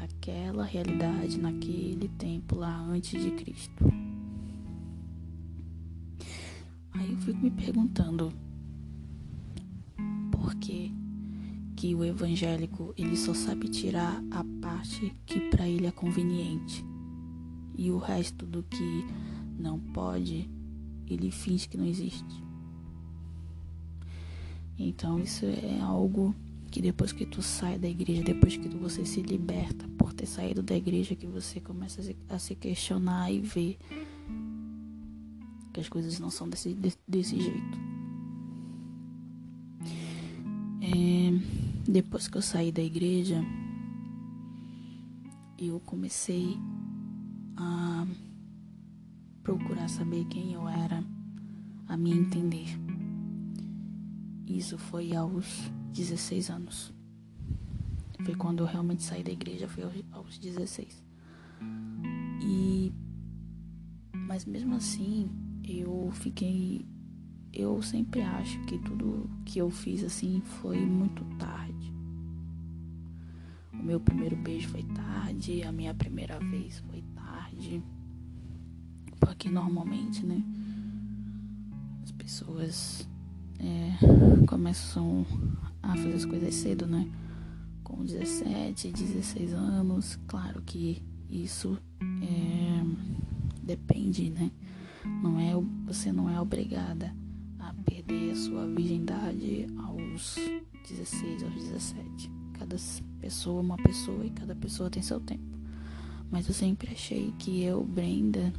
aquela 0.07 0.65
realidade 0.65 1.39
naquele 1.39 2.09
tempo 2.09 2.57
lá 2.57 2.81
antes 2.81 3.23
de 3.23 3.31
Cristo. 3.33 3.85
Aí 6.93 7.13
eu 7.13 7.19
fico 7.19 7.39
me 7.39 7.51
perguntando 7.51 8.33
por 10.31 10.55
que 10.57 10.93
que 11.77 11.95
o 11.95 12.03
evangélico 12.03 12.95
ele 12.97 13.17
só 13.17 13.35
sabe 13.35 13.69
tirar 13.69 14.23
a 14.31 14.43
parte 14.63 15.15
que 15.27 15.41
para 15.51 15.69
ele 15.69 15.87
é 15.87 15.93
conveniente 15.93 16.83
e 17.77 17.91
o 17.91 17.99
resto 17.99 18.47
do 18.47 18.63
que 18.63 19.05
não 19.59 19.79
pode 19.79 20.49
ele 21.07 21.31
finge 21.31 21.69
que 21.69 21.77
não 21.77 21.85
existe. 21.85 22.43
Então 24.79 25.19
isso 25.19 25.45
é 25.45 25.81
algo 25.81 26.35
que 26.71 26.81
depois 26.83 27.13
que 27.13 27.25
tu 27.25 27.43
sai 27.43 27.79
da 27.79 27.89
igreja, 27.89 28.23
depois 28.23 28.57
que 28.57 28.69
você 28.69 29.05
se 29.05 29.23
liberta 29.23 29.89
por 29.97 30.13
ter 30.13 30.27
saído 30.27 30.63
da 30.63 30.77
igreja, 30.77 31.15
que 31.15 31.27
você 31.27 31.61
começa 31.61 32.03
a 32.29 32.39
se, 32.39 32.55
questionar 32.55 33.31
e 33.31 33.41
ver 33.41 33.79
que 35.73 35.81
as 35.81 35.89
coisas 35.89 36.19
não 36.19 36.31
são 36.31 36.49
desse, 36.49 36.77
desse 37.07 37.41
jeito. 37.41 37.79
É, 40.81 41.91
depois 41.91 42.29
que 42.29 42.37
eu 42.37 42.43
saí 42.43 42.73
da 42.73 42.83
igreja, 42.83 43.43
eu 45.59 45.81
comecei 45.81 46.57
a 47.57 48.07
procurar 49.43 49.89
saber 49.89 50.25
quem 50.27 50.53
eu 50.53 50.69
era, 50.69 51.03
a 51.89 51.97
me 51.97 52.11
entender. 52.11 52.69
Isso 54.47 54.77
foi 54.77 55.15
aos 55.15 55.71
16 55.97 56.51
anos. 56.51 56.93
Foi 58.25 58.35
quando 58.35 58.61
eu 58.61 58.67
realmente 58.67 59.03
saí 59.03 59.23
da 59.23 59.31
igreja, 59.31 59.67
foi 59.67 59.85
aos 60.13 60.39
16. 60.39 61.03
E 62.43 62.93
mas 64.13 64.45
mesmo 64.45 64.75
assim, 64.75 65.31
eu 65.65 66.11
fiquei 66.13 66.85
eu 67.53 67.81
sempre 67.81 68.21
acho 68.21 68.61
que 68.65 68.79
tudo 68.79 69.31
que 69.47 69.59
eu 69.59 69.71
fiz 69.71 70.05
assim 70.05 70.43
foi 70.43 70.79
muito 70.85 71.25
tarde. 71.37 71.95
O 73.73 73.83
meu 73.83 73.99
primeiro 73.99 74.37
beijo 74.37 74.69
foi 74.69 74.83
tarde, 74.83 75.63
a 75.63 75.73
minha 75.73 75.95
primeira 75.95 76.39
vez 76.39 76.79
foi 76.81 77.03
tarde. 77.15 77.83
Porque 79.19 79.49
normalmente, 79.49 80.27
né, 80.27 80.43
as 82.03 82.13
pessoas 82.13 83.09
é, 83.59 84.47
começam 84.47 85.25
a 85.93 85.97
fazer 85.97 86.15
as 86.15 86.25
coisas 86.25 86.55
cedo, 86.55 86.87
né? 86.87 87.09
Com 87.83 88.05
17, 88.05 88.91
16 88.91 89.53
anos, 89.53 90.19
claro 90.27 90.61
que 90.63 91.03
isso 91.31 91.79
é, 92.23 92.83
depende, 93.63 94.31
né? 94.31 94.51
Não 95.23 95.39
é, 95.39 95.53
você 95.87 96.13
não 96.13 96.29
é 96.29 96.41
obrigada 96.41 97.15
a 97.61 97.73
perder 97.85 98.33
a 98.33 98.37
sua 98.37 98.67
virgindade 98.67 99.67
aos 99.79 100.37
16, 100.89 101.45
aos 101.45 101.55
17. 101.55 102.31
Cada 102.59 102.77
pessoa 103.21 103.59
é 103.59 103.65
uma 103.65 103.77
pessoa 103.77 104.27
e 104.27 104.31
cada 104.31 104.55
pessoa 104.55 104.91
tem 104.91 105.03
seu 105.03 105.21
tempo. 105.21 105.57
Mas 106.31 106.49
eu 106.49 106.55
sempre 106.55 106.91
achei 106.93 107.33
que 107.39 107.63
eu, 107.63 107.85
Brenda, 107.85 108.53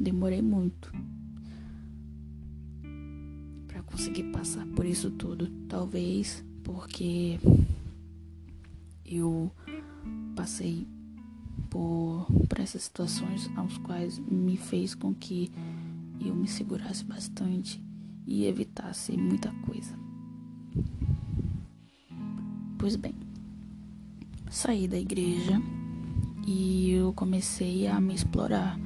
demorei 0.00 0.40
muito 0.40 0.90
conseguir 3.96 4.24
passar 4.24 4.66
por 4.66 4.84
isso 4.84 5.10
tudo. 5.10 5.48
Talvez 5.68 6.44
porque 6.66 7.38
eu 9.04 9.52
passei 10.34 10.84
por, 11.70 12.26
por 12.48 12.58
essas 12.58 12.82
situações 12.82 13.48
aos 13.56 13.78
quais 13.78 14.18
me 14.18 14.56
fez 14.56 14.92
com 14.92 15.14
que 15.14 15.52
eu 16.20 16.34
me 16.34 16.48
segurasse 16.48 17.04
bastante 17.04 17.80
e 18.26 18.46
evitasse 18.46 19.16
muita 19.16 19.52
coisa. 19.64 19.96
Pois 22.76 22.96
bem, 22.96 23.14
saí 24.50 24.88
da 24.88 24.98
igreja 24.98 25.62
e 26.44 26.90
eu 26.90 27.12
comecei 27.12 27.86
a 27.86 28.00
me 28.00 28.12
explorar, 28.12 28.76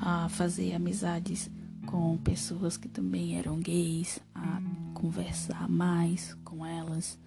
a 0.00 0.28
fazer 0.28 0.74
amizades 0.74 1.48
com 1.86 2.18
pessoas 2.18 2.76
que 2.76 2.88
também 2.88 3.38
eram 3.38 3.60
gays, 3.60 4.18
a 4.34 4.60
conversar 5.04 5.68
mais 5.68 6.34
com 6.44 6.64
elas. 6.64 7.18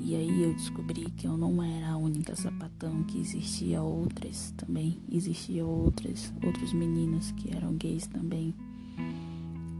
E 0.00 0.16
aí 0.16 0.42
eu 0.42 0.54
descobri 0.54 1.10
que 1.10 1.26
eu 1.26 1.36
não 1.36 1.62
era 1.62 1.90
a 1.90 1.96
única 1.98 2.34
sapatão, 2.34 3.04
que 3.04 3.18
existia 3.18 3.82
outras 3.82 4.54
também, 4.56 4.98
existia 5.12 5.66
outras, 5.66 6.32
outros 6.42 6.72
meninos 6.72 7.30
que 7.32 7.54
eram 7.54 7.74
gays 7.74 8.06
também. 8.06 8.54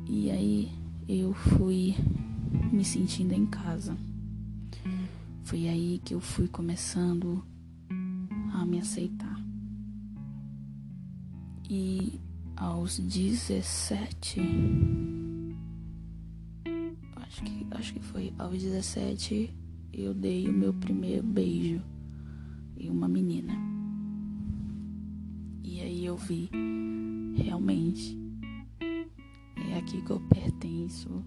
E 0.07 0.31
aí 0.31 0.71
eu 1.09 1.33
fui 1.33 1.95
me 2.71 2.85
sentindo 2.85 3.33
em 3.33 3.47
casa. 3.47 3.97
Foi 5.45 5.67
aí 5.67 6.03
que 6.05 6.13
eu 6.13 6.21
fui 6.21 6.47
começando 6.47 7.43
a 8.53 8.67
me 8.67 8.81
aceitar. 8.81 9.43
E 11.71 12.21
aos 12.55 12.99
17, 12.99 15.24
foi 18.14 18.33
aos 18.38 18.62
17, 18.62 19.53
eu 19.92 20.14
dei 20.14 20.48
o 20.48 20.53
meu 20.53 20.72
primeiro 20.72 21.27
beijo 21.27 21.83
em 22.77 22.88
uma 22.88 23.09
menina. 23.09 23.53
E 25.64 25.81
aí 25.81 26.07
eu 26.07 26.16
vi 26.16 26.48
realmente 27.35 28.16
é 29.68 29.79
aqui 29.79 30.00
que 30.00 30.12
eu 30.12 30.20
pertenço, 30.29 31.24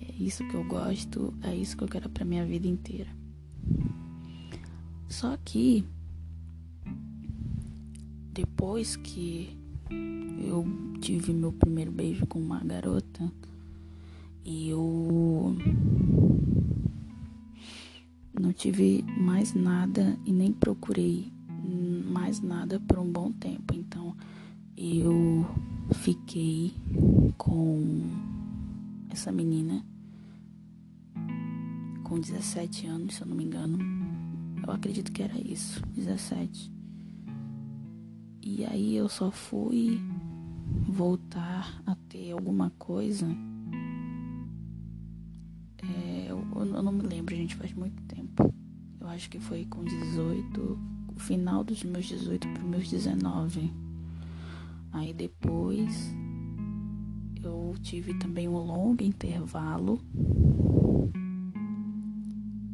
é 0.00 0.10
isso 0.14 0.42
que 0.48 0.54
eu 0.54 0.64
gosto, 0.64 1.34
é 1.42 1.54
isso 1.54 1.76
que 1.76 1.84
eu 1.84 1.88
quero 1.88 2.08
para 2.08 2.24
minha 2.24 2.46
vida 2.46 2.66
inteira. 2.66 3.10
Só 5.08 5.36
que 5.36 5.84
depois 8.32 8.96
que 8.96 9.54
eu 10.48 10.64
tive 10.98 11.34
meu 11.34 11.52
primeiro 11.52 11.92
beijo 11.92 12.26
com 12.26 12.38
uma 12.38 12.64
garota 12.64 13.30
eu 14.44 15.56
não 18.40 18.52
tive 18.52 19.04
mais 19.18 19.54
nada 19.54 20.18
e 20.24 20.32
nem 20.32 20.52
procurei 20.52 21.32
mais 22.10 22.40
nada 22.40 22.80
por 22.80 22.98
um 22.98 23.10
bom 23.10 23.30
tempo. 23.32 23.74
Então 23.74 24.16
eu 24.76 25.46
fiquei 25.94 26.74
com 27.36 28.02
essa 29.10 29.30
menina 29.30 29.84
com 32.04 32.18
17 32.18 32.86
anos, 32.86 33.14
se 33.14 33.22
eu 33.22 33.26
não 33.26 33.36
me 33.36 33.44
engano. 33.44 33.78
Eu 34.66 34.72
acredito 34.72 35.10
que 35.10 35.22
era 35.22 35.38
isso, 35.38 35.82
17. 35.94 36.70
E 38.42 38.64
aí 38.64 38.96
eu 38.96 39.08
só 39.08 39.30
fui 39.30 40.00
voltar 40.88 41.82
a 41.86 41.94
ter 42.08 42.32
alguma 42.32 42.70
coisa. 42.78 43.26
Eu, 46.64 46.82
não 46.82 46.92
me 46.92 47.02
lembro, 47.02 47.34
gente, 47.34 47.56
faz 47.56 47.72
muito 47.72 48.00
tempo. 48.04 48.52
Eu 49.00 49.08
acho 49.08 49.28
que 49.28 49.38
foi 49.38 49.64
com 49.66 49.84
18, 49.84 50.78
final 51.16 51.64
dos 51.64 51.82
meus 51.82 52.06
18 52.06 52.48
para 52.48 52.62
meus 52.62 52.88
19. 52.88 53.72
Aí 54.92 55.12
depois 55.12 56.14
eu 57.42 57.74
tive 57.82 58.14
também 58.14 58.48
um 58.48 58.56
longo 58.56 59.02
intervalo 59.02 60.00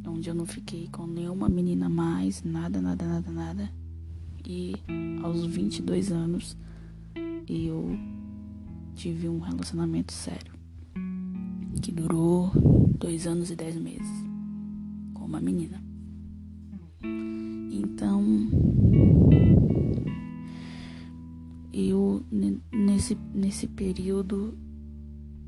onde 0.06 0.28
eu 0.28 0.34
não 0.34 0.46
fiquei 0.46 0.88
com 0.88 1.06
nenhuma 1.06 1.48
menina 1.48 1.88
mais, 1.88 2.42
nada, 2.42 2.80
nada, 2.80 3.06
nada, 3.06 3.30
nada. 3.30 3.70
E 4.44 4.74
aos 5.22 5.46
22 5.46 6.10
anos 6.10 6.56
eu 7.48 7.96
tive 8.96 9.28
um 9.28 9.38
relacionamento 9.38 10.12
sério 10.12 10.57
que 11.78 11.92
durou 11.92 12.50
dois 12.98 13.26
anos 13.26 13.50
e 13.50 13.56
dez 13.56 13.76
meses 13.76 14.24
com 15.14 15.24
uma 15.24 15.40
menina. 15.40 15.82
Então 17.70 18.22
eu 21.72 22.24
nesse 22.72 23.16
nesse 23.32 23.66
período 23.66 24.58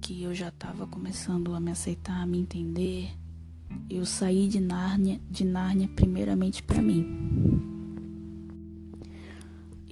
que 0.00 0.22
eu 0.22 0.34
já 0.34 0.48
estava 0.48 0.86
começando 0.86 1.54
a 1.54 1.60
me 1.60 1.70
aceitar, 1.70 2.22
a 2.22 2.26
me 2.26 2.38
entender, 2.38 3.10
eu 3.88 4.06
saí 4.06 4.48
de 4.48 4.60
Nárnia, 4.60 5.20
de 5.30 5.44
Nárnia 5.44 5.88
primeiramente 5.88 6.62
para 6.62 6.80
mim. 6.80 7.06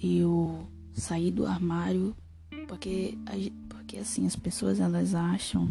Eu 0.00 0.68
saí 0.92 1.30
do 1.30 1.44
armário 1.44 2.14
porque 2.68 3.18
porque 3.68 3.98
assim 3.98 4.26
as 4.26 4.36
pessoas 4.36 4.80
elas 4.80 5.14
acham 5.14 5.68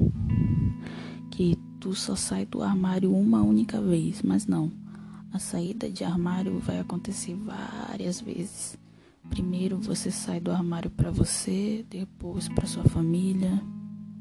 tu 1.79 1.93
só 1.93 2.15
sai 2.15 2.45
do 2.45 2.61
armário 2.61 3.13
uma 3.13 3.41
única 3.41 3.81
vez, 3.81 4.21
mas 4.21 4.45
não. 4.47 4.71
A 5.31 5.39
saída 5.39 5.89
de 5.89 6.03
armário 6.03 6.59
vai 6.59 6.79
acontecer 6.79 7.35
várias 7.35 8.21
vezes. 8.21 8.77
Primeiro 9.29 9.77
você 9.77 10.09
sai 10.09 10.39
do 10.39 10.51
armário 10.51 10.89
para 10.89 11.11
você, 11.11 11.85
depois 11.89 12.47
para 12.47 12.65
sua 12.65 12.83
família, 12.85 13.61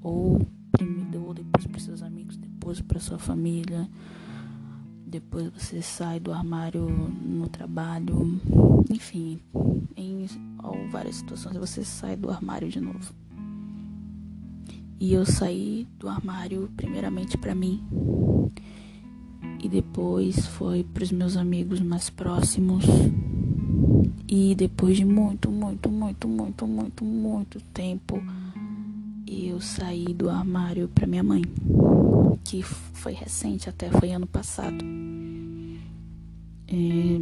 ou 0.03 0.47
primeiro 0.73 1.33
depois 1.35 1.67
para 1.67 1.81
seus 1.81 2.03
amigos, 2.03 2.37
depois 2.37 2.81
para 2.81 3.01
sua 3.01 3.19
família. 3.19 3.89
Depois 5.07 5.51
você 5.51 5.81
sai 5.81 6.19
do 6.19 6.33
armário 6.33 6.89
no 6.89 7.49
trabalho, 7.49 8.41
enfim, 8.91 9.41
em 9.97 10.27
várias 10.91 11.17
situações 11.17 11.57
você 11.57 11.85
sai 11.85 12.17
do 12.17 12.29
armário 12.29 12.69
de 12.69 12.81
novo. 12.81 13.15
E 14.99 15.13
eu 15.13 15.27
saí 15.27 15.87
do 15.99 16.09
armário 16.09 16.71
primeiramente 16.77 17.37
para 17.37 17.55
mim 17.55 17.83
e 19.63 19.69
depois 19.69 20.47
foi 20.47 20.85
para 20.85 21.03
os 21.03 21.13
meus 21.13 21.37
amigos 21.37 21.81
mais 21.81 22.09
próximos. 22.09 22.85
E 24.29 24.55
depois 24.55 24.97
de 24.97 25.05
muito, 25.05 25.51
muito, 25.51 25.89
muito, 25.89 26.29
muito, 26.29 26.67
muito, 26.67 27.05
muito 27.05 27.61
tempo, 27.73 28.23
eu 29.27 29.61
saí 29.61 30.15
do 30.15 30.31
armário 30.31 30.89
para 30.89 31.07
minha 31.07 31.23
mãe, 31.23 31.43
que 32.45 32.63
foi 32.63 33.13
recente, 33.13 33.69
até 33.69 33.91
foi 33.91 34.13
ano 34.13 34.27
passado. 34.27 34.85
É, 36.69 37.21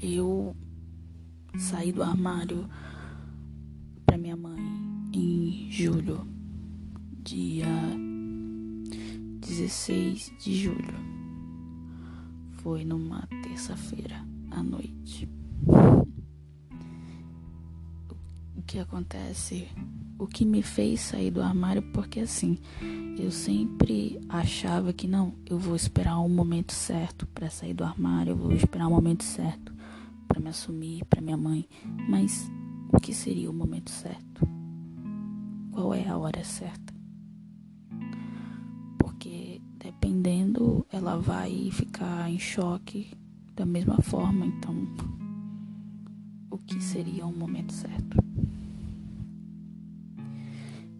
eu 0.00 0.54
saí 1.58 1.92
do 1.92 2.02
armário 2.02 2.68
para 4.06 4.16
minha 4.16 4.36
mãe 4.36 4.69
em 5.12 5.68
julho, 5.70 6.26
dia 7.22 7.66
16 9.40 10.32
de 10.38 10.54
julho. 10.54 10.94
Foi 12.62 12.84
numa 12.84 13.26
terça-feira 13.42 14.24
à 14.50 14.62
noite. 14.62 15.28
O 18.56 18.62
que 18.66 18.78
acontece? 18.78 19.68
O 20.18 20.26
que 20.26 20.44
me 20.44 20.62
fez 20.62 21.00
sair 21.00 21.30
do 21.30 21.40
armário, 21.40 21.82
porque 21.92 22.20
assim, 22.20 22.58
eu 23.18 23.30
sempre 23.30 24.20
achava 24.28 24.92
que 24.92 25.08
não, 25.08 25.34
eu 25.46 25.58
vou 25.58 25.74
esperar 25.74 26.18
o 26.18 26.26
um 26.26 26.28
momento 26.28 26.72
certo 26.72 27.26
para 27.26 27.48
sair 27.48 27.74
do 27.74 27.84
armário, 27.84 28.32
eu 28.32 28.36
vou 28.36 28.52
esperar 28.52 28.86
o 28.86 28.90
um 28.90 28.94
momento 28.94 29.24
certo 29.24 29.74
para 30.28 30.40
me 30.40 30.50
assumir 30.50 31.04
para 31.06 31.22
minha 31.22 31.36
mãe. 31.36 31.66
Mas 32.08 32.50
o 32.92 33.00
que 33.00 33.14
seria 33.14 33.50
o 33.50 33.54
momento 33.54 33.90
certo? 33.90 34.59
Qual 35.72 35.94
é 35.94 36.06
a 36.08 36.16
hora 36.16 36.44
certa? 36.44 36.92
Porque 38.98 39.60
dependendo, 39.78 40.86
ela 40.90 41.16
vai 41.16 41.70
ficar 41.70 42.30
em 42.30 42.38
choque 42.38 43.10
da 43.54 43.64
mesma 43.64 43.98
forma. 44.02 44.46
Então, 44.46 44.74
o 46.50 46.58
que 46.58 46.80
seria 46.82 47.26
o 47.26 47.36
momento 47.36 47.72
certo? 47.72 48.18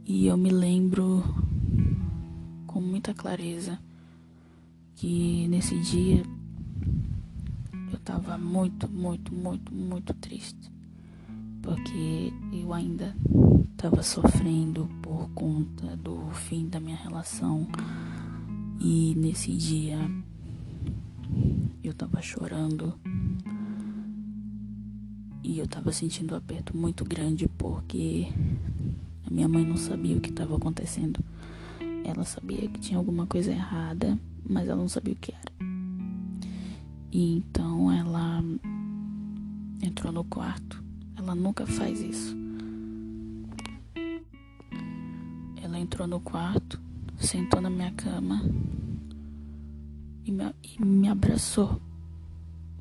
E 0.05 0.27
eu 0.27 0.37
me 0.37 0.51
lembro 0.51 1.23
com 2.67 2.81
muita 2.81 3.15
clareza 3.15 3.79
que 4.97 5.47
nesse 5.49 5.79
dia 5.81 6.23
eu 7.93 7.99
tava 8.01 8.37
muito, 8.37 8.89
muito, 8.89 9.35
muito, 9.35 9.75
muito 9.75 10.13
triste. 10.15 10.71
Porque 11.63 12.33
eu 12.53 12.73
ainda 12.73 13.15
tava 13.77 14.03
sofrendo 14.03 14.89
por 15.03 15.29
conta 15.31 15.97
do 15.97 16.31
fim 16.33 16.69
da 16.69 16.81
minha 16.81 16.97
relação. 16.97 17.67
E 18.81 19.15
nesse 19.17 19.53
dia 19.53 19.99
eu 21.83 21.95
tava 21.95 22.21
chorando. 22.23 22.95
E 25.43 25.59
eu 25.59 25.67
tava 25.67 25.93
sentindo 25.93 26.35
um 26.35 26.39
aperto 26.39 26.77
muito 26.77 27.05
grande 27.05 27.49
porque 27.49 28.29
a 29.27 29.31
minha 29.31 29.49
mãe 29.49 29.65
não 29.65 29.77
sabia 29.77 30.17
o 30.17 30.21
que 30.21 30.31
estava 30.31 30.57
acontecendo. 30.57 31.21
Ela 32.05 32.25
sabia 32.25 32.69
que 32.69 32.81
tinha 32.81 32.99
alguma 32.99 33.27
coisa 33.27 33.51
errada, 33.51 34.19
mas 34.49 34.69
ela 34.69 34.81
não 34.81 34.89
sabia 34.89 35.15
o 35.15 35.17
que 35.17 35.33
era. 35.33 35.53
E 37.13 37.37
então 37.37 37.91
ela 37.91 38.43
entrou 39.83 40.13
no 40.13 40.25
quarto. 40.25 40.83
Ela 41.31 41.37
nunca 41.37 41.65
faz 41.65 42.01
isso. 42.01 42.37
Ela 45.63 45.79
entrou 45.79 46.09
no 46.09 46.19
quarto, 46.19 46.81
sentou 47.19 47.61
na 47.61 47.71
minha 47.71 47.93
cama 47.93 48.43
e 50.25 50.33
me, 50.33 50.53
e 50.65 50.85
me 50.85 51.09
abraçou. 51.09 51.81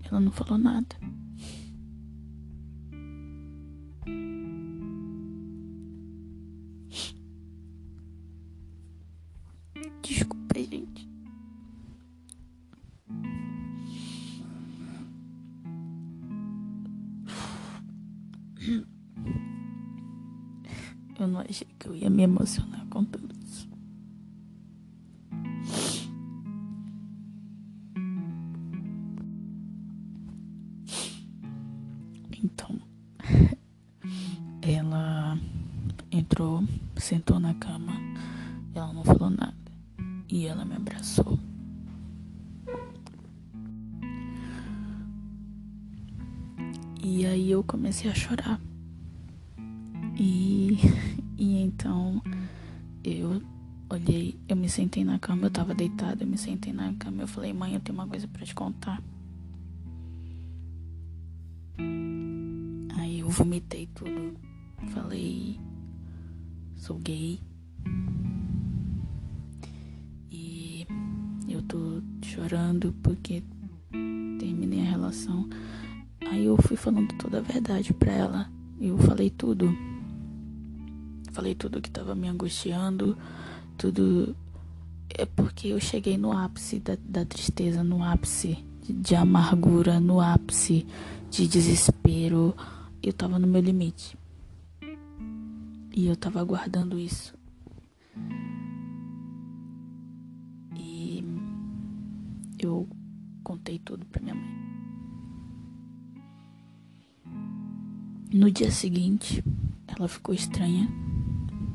Ela 0.04 0.20
não 0.20 0.32
falou 0.32 0.58
nada. 0.58 0.96
Me 22.20 22.24
emocionar 22.24 22.86
com 22.90 23.06
tudo 23.06 23.34
isso. 23.46 23.70
Então, 32.44 32.78
ela 34.62 35.38
entrou, 36.12 36.62
sentou 36.98 37.40
na 37.40 37.54
cama, 37.54 37.94
ela 38.76 38.92
não 38.92 39.06
falou 39.06 39.30
nada 39.30 39.56
e 40.28 40.46
ela 40.46 40.66
me 40.66 40.76
abraçou. 40.76 41.40
E 47.02 47.26
aí 47.26 47.50
eu 47.50 47.64
comecei 47.64 48.12
a 48.12 48.14
chorar. 48.14 48.39
Então 51.70 52.22
eu 53.04 53.42
olhei, 53.90 54.40
eu 54.48 54.56
me 54.56 54.68
sentei 54.68 55.04
na 55.04 55.20
cama, 55.20 55.46
eu 55.46 55.52
tava 55.52 55.74
deitada, 55.74 56.24
eu 56.24 56.28
me 56.28 56.38
sentei 56.38 56.74
na 56.74 56.94
cama, 56.94 57.24
eu 57.24 57.28
falei, 57.28 57.54
mãe, 57.54 57.74
eu 57.74 57.80
tenho 57.80 57.98
uma 57.98 58.08
coisa 58.08 58.28
para 58.28 58.46
te 58.46 58.56
contar. 58.56 59.02
Aí 62.98 63.20
eu 63.20 63.30
vomitei 63.30 63.88
tudo. 63.94 64.36
Falei, 64.90 65.60
sou 66.76 66.98
gay. 67.00 67.40
E 70.32 70.86
eu 71.48 71.62
tô 71.64 72.02
chorando 72.22 72.94
porque 73.04 73.44
terminei 74.40 74.82
a 74.82 74.90
relação. 74.90 75.48
Aí 76.30 76.46
eu 76.46 76.58
fui 76.58 76.76
falando 76.76 77.14
toda 77.18 77.38
a 77.40 77.42
verdade 77.42 77.94
pra 77.94 78.12
ela. 78.12 78.52
Eu 78.80 78.98
falei 78.98 79.30
tudo. 79.30 79.70
Falei 81.32 81.54
tudo 81.54 81.82
que 81.82 81.92
tava 81.92 82.16
me 82.16 82.28
angustiando, 82.28 83.18
tudo. 83.78 84.36
É 85.10 85.26
porque 85.26 85.70
eu 85.70 85.80
cheguei 85.80 86.18
no 86.18 86.32
ápice 86.32 86.80
da, 86.80 86.98
da 87.04 87.26
tristeza, 87.26 87.84
no 87.84 88.04
ápice 88.04 88.64
de, 88.84 88.94
de 88.94 89.16
amargura, 89.16 90.00
no 90.00 90.20
ápice 90.20 90.86
de 91.30 91.48
desespero. 91.48 92.56
Eu 93.02 93.14
tava 93.14 93.40
no 93.40 93.48
meu 93.48 93.62
limite. 93.62 94.18
E 95.96 96.08
eu 96.08 96.16
tava 96.16 96.40
aguardando 96.40 97.00
isso. 97.00 97.34
E 100.76 101.24
eu 102.60 102.88
contei 103.44 103.80
tudo 103.80 104.06
pra 104.06 104.22
minha 104.22 104.36
mãe. 104.36 104.60
No 108.32 108.52
dia 108.52 108.70
seguinte, 108.70 109.44
ela 109.88 110.08
ficou 110.08 110.36
estranha 110.36 110.88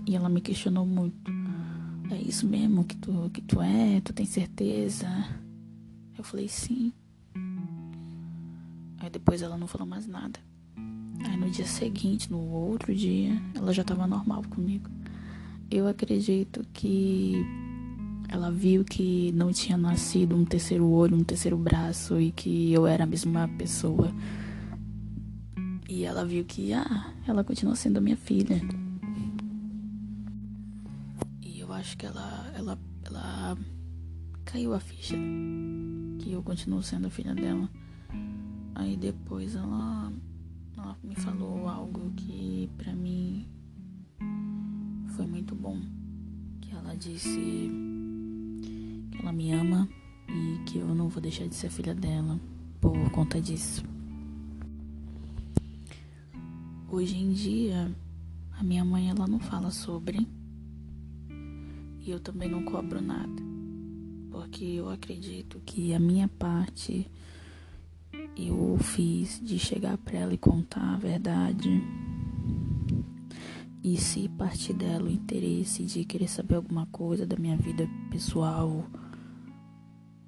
e 0.07 0.15
ela 0.15 0.29
me 0.29 0.41
questionou 0.41 0.87
muito. 0.87 1.33
É 2.11 2.17
isso 2.17 2.47
mesmo 2.47 2.85
que 2.85 2.97
tu, 2.97 3.31
que 3.33 3.41
tu 3.41 3.61
é? 3.61 4.01
Tu 4.01 4.13
tem 4.13 4.27
certeza? 4.27 5.07
Eu 6.17 6.23
falei 6.23 6.49
sim. 6.49 6.93
Aí 8.99 9.11
depois 9.11 9.43
ela 9.43 9.57
não 9.57 9.67
falou 9.67 9.87
mais 9.87 10.07
nada. 10.07 10.39
Aí 11.25 11.37
no 11.37 11.51
dia 11.51 11.67
seguinte, 11.67 12.31
no 12.31 12.39
outro 12.39 12.95
dia, 12.95 13.41
ela 13.55 13.73
já 13.73 13.83
tava 13.83 14.07
normal 14.07 14.43
comigo. 14.51 14.91
Eu 15.71 15.89
acredito 15.89 16.65
que 16.73 17.35
ela 18.29 18.51
viu 18.51 18.85
que 18.85 19.33
não 19.33 19.53
tinha 19.53 19.77
nascido 19.77 20.37
um 20.37 20.45
terceiro 20.45 20.87
olho, 20.87 21.17
um 21.17 21.25
terceiro 21.25 21.57
braço 21.57 22.21
e 22.21 22.31
que 22.33 22.73
eu 22.73 22.87
era 22.87 23.05
a 23.05 23.07
mesma 23.07 23.49
pessoa. 23.57 24.13
E 25.89 26.05
ela 26.05 26.25
viu 26.25 26.45
que, 26.45 26.73
ah, 26.73 27.13
ela 27.27 27.45
continua 27.45 27.77
sendo 27.77 28.01
minha 28.01 28.17
filha. 28.17 28.61
Acho 31.85 31.99
que 31.99 32.07
ela, 32.07 32.51
ela, 32.55 32.79
ela 33.05 33.59
caiu 34.47 34.73
a 34.73 34.81
ficha 34.81 35.15
que 36.19 36.33
eu 36.33 36.43
continuo 36.43 36.83
sendo 36.83 37.11
filha 37.11 37.35
dela. 37.35 37.69
Aí 38.75 38.97
depois 38.97 39.55
ela, 39.55 40.11
ela 40.79 40.97
me 41.05 41.15
falou 41.15 41.69
algo 41.69 42.11
que 42.17 42.71
pra 42.79 42.95
mim 42.95 43.47
foi 45.15 45.27
muito 45.27 45.55
bom. 45.55 45.79
Que 46.63 46.75
ela 46.75 46.97
disse 46.97 47.39
que 48.63 49.19
ela 49.21 49.31
me 49.31 49.53
ama 49.53 49.87
e 50.27 50.65
que 50.65 50.79
eu 50.79 50.95
não 50.95 51.11
vou 51.11 51.21
deixar 51.21 51.47
de 51.47 51.55
ser 51.55 51.69
filha 51.69 51.95
dela 51.95 52.41
por 52.81 53.11
conta 53.11 53.39
disso. 53.43 53.85
Hoje 56.89 57.19
em 57.19 57.31
dia, 57.31 57.95
a 58.53 58.63
minha 58.65 58.87
mãe 58.87 59.11
ela 59.11 59.27
não 59.27 59.39
fala 59.39 59.71
sobre 59.71 60.27
e 62.05 62.11
eu 62.11 62.21
também 62.21 62.51
não 62.51 62.63
cobro 62.65 63.01
nada, 63.01 63.43
porque 64.31 64.65
eu 64.65 64.91
acredito 64.91 65.59
que 65.65 65.95
a 65.95 65.99
minha 65.99 66.29
parte 66.29 67.11
eu 68.37 68.77
fiz 68.79 69.41
de 69.43 69.59
chegar 69.59 69.97
para 69.97 70.19
ela 70.19 70.35
e 70.35 70.39
contar 70.39 70.95
a 70.95 70.99
verdade. 70.99 71.83
E 73.83 73.97
se 73.97 74.29
partir 74.29 74.75
dela 74.75 75.05
o 75.05 75.11
interesse 75.11 75.85
de 75.85 76.05
querer 76.05 76.29
saber 76.29 76.57
alguma 76.57 76.87
coisa 76.87 77.27
da 77.27 77.37
minha 77.37 77.57
vida 77.57 77.89
pessoal, 78.11 78.85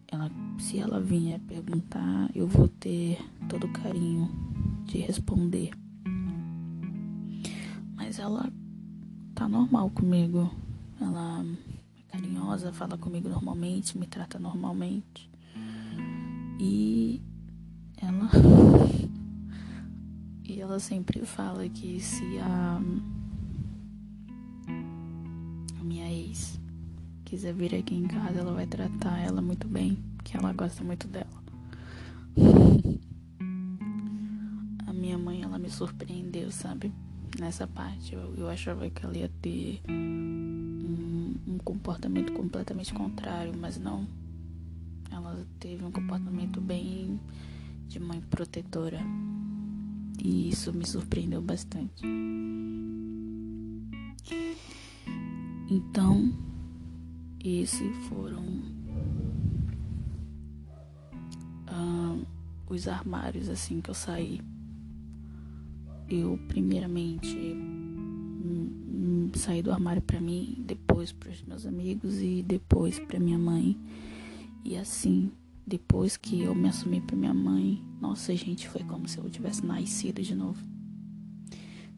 ela, 0.08 0.30
se 0.58 0.78
ela 0.78 1.00
vier 1.00 1.40
perguntar, 1.40 2.30
eu 2.34 2.46
vou 2.46 2.68
ter 2.68 3.18
todo 3.48 3.64
o 3.64 3.72
carinho 3.72 4.30
de 4.84 4.98
responder. 4.98 5.72
Mas 7.94 8.18
ela 8.18 8.50
tá 9.34 9.46
normal 9.46 9.90
comigo. 9.90 10.50
Ela 11.00 11.44
é 11.98 12.02
carinhosa, 12.08 12.72
fala 12.72 12.96
comigo 12.96 13.28
normalmente, 13.28 13.98
me 13.98 14.06
trata 14.06 14.38
normalmente. 14.38 15.30
E 16.58 17.20
ela. 17.98 18.30
e 20.44 20.60
ela 20.60 20.78
sempre 20.78 21.24
fala 21.24 21.68
que 21.68 22.00
se 22.00 22.38
a. 22.38 22.80
a 25.80 25.84
minha 25.84 26.10
ex 26.10 26.60
quiser 27.24 27.54
vir 27.54 27.74
aqui 27.74 27.94
em 27.94 28.06
casa, 28.06 28.40
ela 28.40 28.52
vai 28.52 28.66
tratar 28.66 29.18
ela 29.18 29.42
muito 29.42 29.66
bem, 29.66 29.98
que 30.24 30.36
ela 30.36 30.52
gosta 30.52 30.84
muito 30.84 31.08
dela. 31.08 31.26
a 34.86 34.92
minha 34.92 35.18
mãe, 35.18 35.42
ela 35.42 35.58
me 35.58 35.68
surpreendeu, 35.68 36.50
sabe? 36.50 36.92
nessa 37.38 37.66
parte. 37.66 38.14
Eu, 38.14 38.34
eu 38.36 38.48
achava 38.48 38.88
que 38.88 39.04
ela 39.04 39.16
ia 39.16 39.30
ter 39.40 39.80
um, 41.46 41.58
comportamento 41.58 42.32
completamente 42.32 42.92
contrário, 42.92 43.52
mas 43.58 43.78
não. 43.78 44.06
Ela 45.10 45.46
teve 45.58 45.84
um 45.84 45.90
comportamento 45.90 46.60
bem 46.60 47.20
de 47.88 47.98
mãe 48.00 48.20
protetora. 48.20 49.00
E 50.22 50.48
isso 50.48 50.72
me 50.72 50.86
surpreendeu 50.86 51.42
bastante. 51.42 52.04
Então, 55.70 56.32
esses 57.44 57.96
foram 58.08 58.44
ah, 61.66 62.16
os 62.68 62.88
armários 62.88 63.48
assim 63.48 63.80
que 63.80 63.90
eu 63.90 63.94
saí 63.94 64.40
eu 66.08 66.38
primeiramente 66.48 67.36
saí 69.34 69.62
do 69.62 69.72
armário 69.72 70.02
para 70.02 70.20
mim, 70.20 70.62
depois 70.66 71.12
para 71.12 71.30
os 71.30 71.42
meus 71.42 71.66
amigos 71.66 72.20
e 72.20 72.42
depois 72.42 72.98
para 72.98 73.18
minha 73.18 73.38
mãe. 73.38 73.78
E 74.64 74.76
assim, 74.76 75.30
depois 75.66 76.16
que 76.16 76.42
eu 76.42 76.54
me 76.54 76.68
assumi 76.68 77.00
para 77.00 77.16
minha 77.16 77.34
mãe, 77.34 77.82
nossa 78.00 78.34
gente, 78.34 78.68
foi 78.68 78.82
como 78.84 79.08
se 79.08 79.18
eu 79.18 79.28
tivesse 79.28 79.64
nascido 79.64 80.22
de 80.22 80.34
novo. 80.34 80.60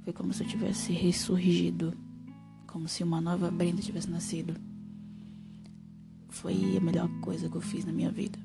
Foi 0.05 0.13
como 0.13 0.33
se 0.33 0.43
eu 0.43 0.49
tivesse 0.49 0.93
ressurgido, 0.93 1.93
como 2.67 2.89
se 2.89 3.03
uma 3.03 3.21
nova 3.21 3.51
Brenda 3.51 3.83
tivesse 3.83 4.09
nascido. 4.09 4.55
Foi 6.29 6.77
a 6.77 6.81
melhor 6.81 7.09
coisa 7.21 7.49
que 7.49 7.57
eu 7.57 7.61
fiz 7.61 7.85
na 7.85 7.93
minha 7.93 8.11
vida. 8.11 8.39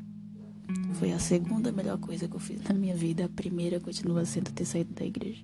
Foi 0.93 1.11
a 1.11 1.19
segunda 1.19 1.71
melhor 1.71 1.97
coisa 1.97 2.27
que 2.27 2.35
eu 2.35 2.39
fiz 2.39 2.61
na 2.63 2.73
minha 2.73 2.95
vida. 2.95 3.25
A 3.25 3.29
primeira 3.29 3.79
continua 3.79 4.25
sendo 4.25 4.51
ter 4.51 4.65
saído 4.65 4.93
da 4.93 5.05
igreja. 5.05 5.43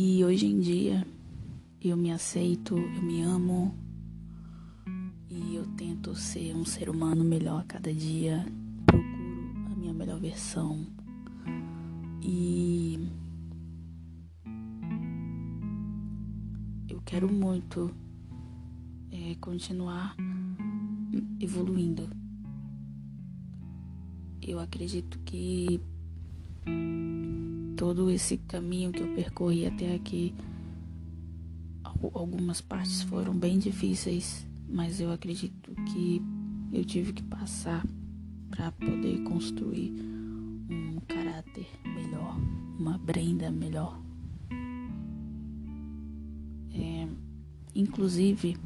E 0.00 0.24
hoje 0.24 0.46
em 0.46 0.60
dia 0.60 1.04
eu 1.82 1.96
me 1.96 2.12
aceito, 2.12 2.78
eu 2.78 3.02
me 3.02 3.20
amo 3.20 3.74
e 5.28 5.56
eu 5.56 5.66
tento 5.76 6.14
ser 6.14 6.54
um 6.54 6.64
ser 6.64 6.88
humano 6.88 7.24
melhor 7.24 7.62
a 7.62 7.64
cada 7.64 7.92
dia. 7.92 8.46
Procuro 8.86 9.72
a 9.72 9.74
minha 9.74 9.92
melhor 9.92 10.20
versão. 10.20 10.86
E 12.22 13.08
eu 16.88 17.02
quero 17.04 17.28
muito 17.28 17.92
é, 19.10 19.34
continuar 19.40 20.14
evoluindo. 21.40 22.08
Eu 24.40 24.60
acredito 24.60 25.18
que 25.24 25.80
todo 27.78 28.10
esse 28.10 28.36
caminho 28.36 28.92
que 28.92 29.00
eu 29.00 29.14
percorri 29.14 29.64
até 29.64 29.94
aqui 29.94 30.34
algumas 32.14 32.60
partes 32.60 33.02
foram 33.02 33.34
bem 33.34 33.58
difíceis, 33.58 34.46
mas 34.68 35.00
eu 35.00 35.10
acredito 35.12 35.74
que 35.86 36.22
eu 36.72 36.84
tive 36.84 37.12
que 37.12 37.22
passar 37.22 37.84
para 38.50 38.70
poder 38.72 39.22
construir 39.22 39.92
um 40.70 41.00
caráter 41.06 41.66
melhor, 41.84 42.36
uma 42.78 42.98
Brenda 42.98 43.50
melhor. 43.50 44.00
É, 46.72 47.08
inclusive, 47.74 48.56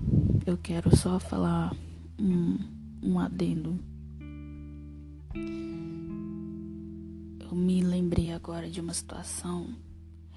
eu 0.44 0.57
quero 0.59 0.94
só 0.96 1.18
falar 1.18 1.75
um, 2.18 2.59
um 3.03 3.18
adendo. 3.18 3.79
Eu 7.40 7.55
me 7.55 7.83
lembrei 8.03 8.33
agora 8.33 8.69
de 8.69 8.81
uma 8.81 8.93
situação 8.93 9.77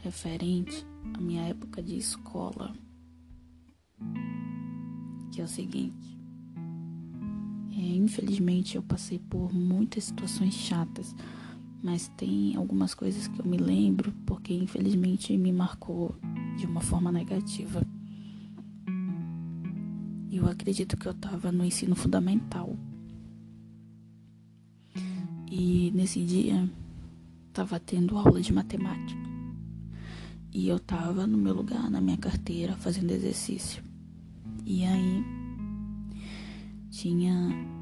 referente 0.04 0.86
à 1.16 1.20
minha 1.20 1.42
época 1.48 1.82
de 1.82 1.98
escola, 1.98 2.72
que 5.32 5.42
é 5.42 5.44
o 5.44 5.48
seguinte. 5.48 6.16
É, 7.72 7.82
infelizmente 7.82 8.76
eu 8.76 8.84
passei 8.84 9.18
por 9.18 9.52
muitas 9.52 10.04
situações 10.04 10.54
chatas, 10.54 11.16
mas 11.82 12.08
tem 12.10 12.56
algumas 12.56 12.94
coisas 12.94 13.28
que 13.28 13.40
eu 13.40 13.46
me 13.46 13.58
lembro 13.58 14.14
porque 14.28 14.54
infelizmente 14.54 15.36
me 15.36 15.52
marcou 15.52 16.16
de 16.58 16.68
uma 16.68 16.82
forma 16.82 17.12
negativa. 17.12 17.82
Eu 20.32 20.48
acredito 20.48 20.96
que 20.96 21.08
eu 21.08 21.14
estava 21.14 21.52
no 21.52 21.66
ensino 21.66 21.96
fundamental. 21.96 22.78
E 25.50 25.92
nesse 25.96 26.24
dia 26.24 26.70
estava 27.56 27.80
tendo 27.80 28.18
aula 28.18 28.42
de 28.42 28.52
matemática. 28.52 29.22
E 30.52 30.68
eu 30.68 30.76
estava 30.76 31.26
no 31.26 31.38
meu 31.38 31.54
lugar, 31.54 31.90
na 31.90 32.02
minha 32.02 32.18
carteira, 32.18 32.76
fazendo 32.76 33.12
exercício. 33.12 33.82
E 34.66 34.84
aí 34.84 35.24
tinha 36.90 37.34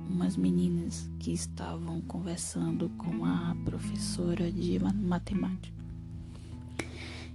umas 0.07 0.37
meninas 0.37 1.09
que 1.17 1.31
estavam 1.31 2.01
conversando 2.01 2.87
com 2.99 3.25
a 3.25 3.57
professora 3.65 4.51
de 4.51 4.77
matemática. 4.79 5.83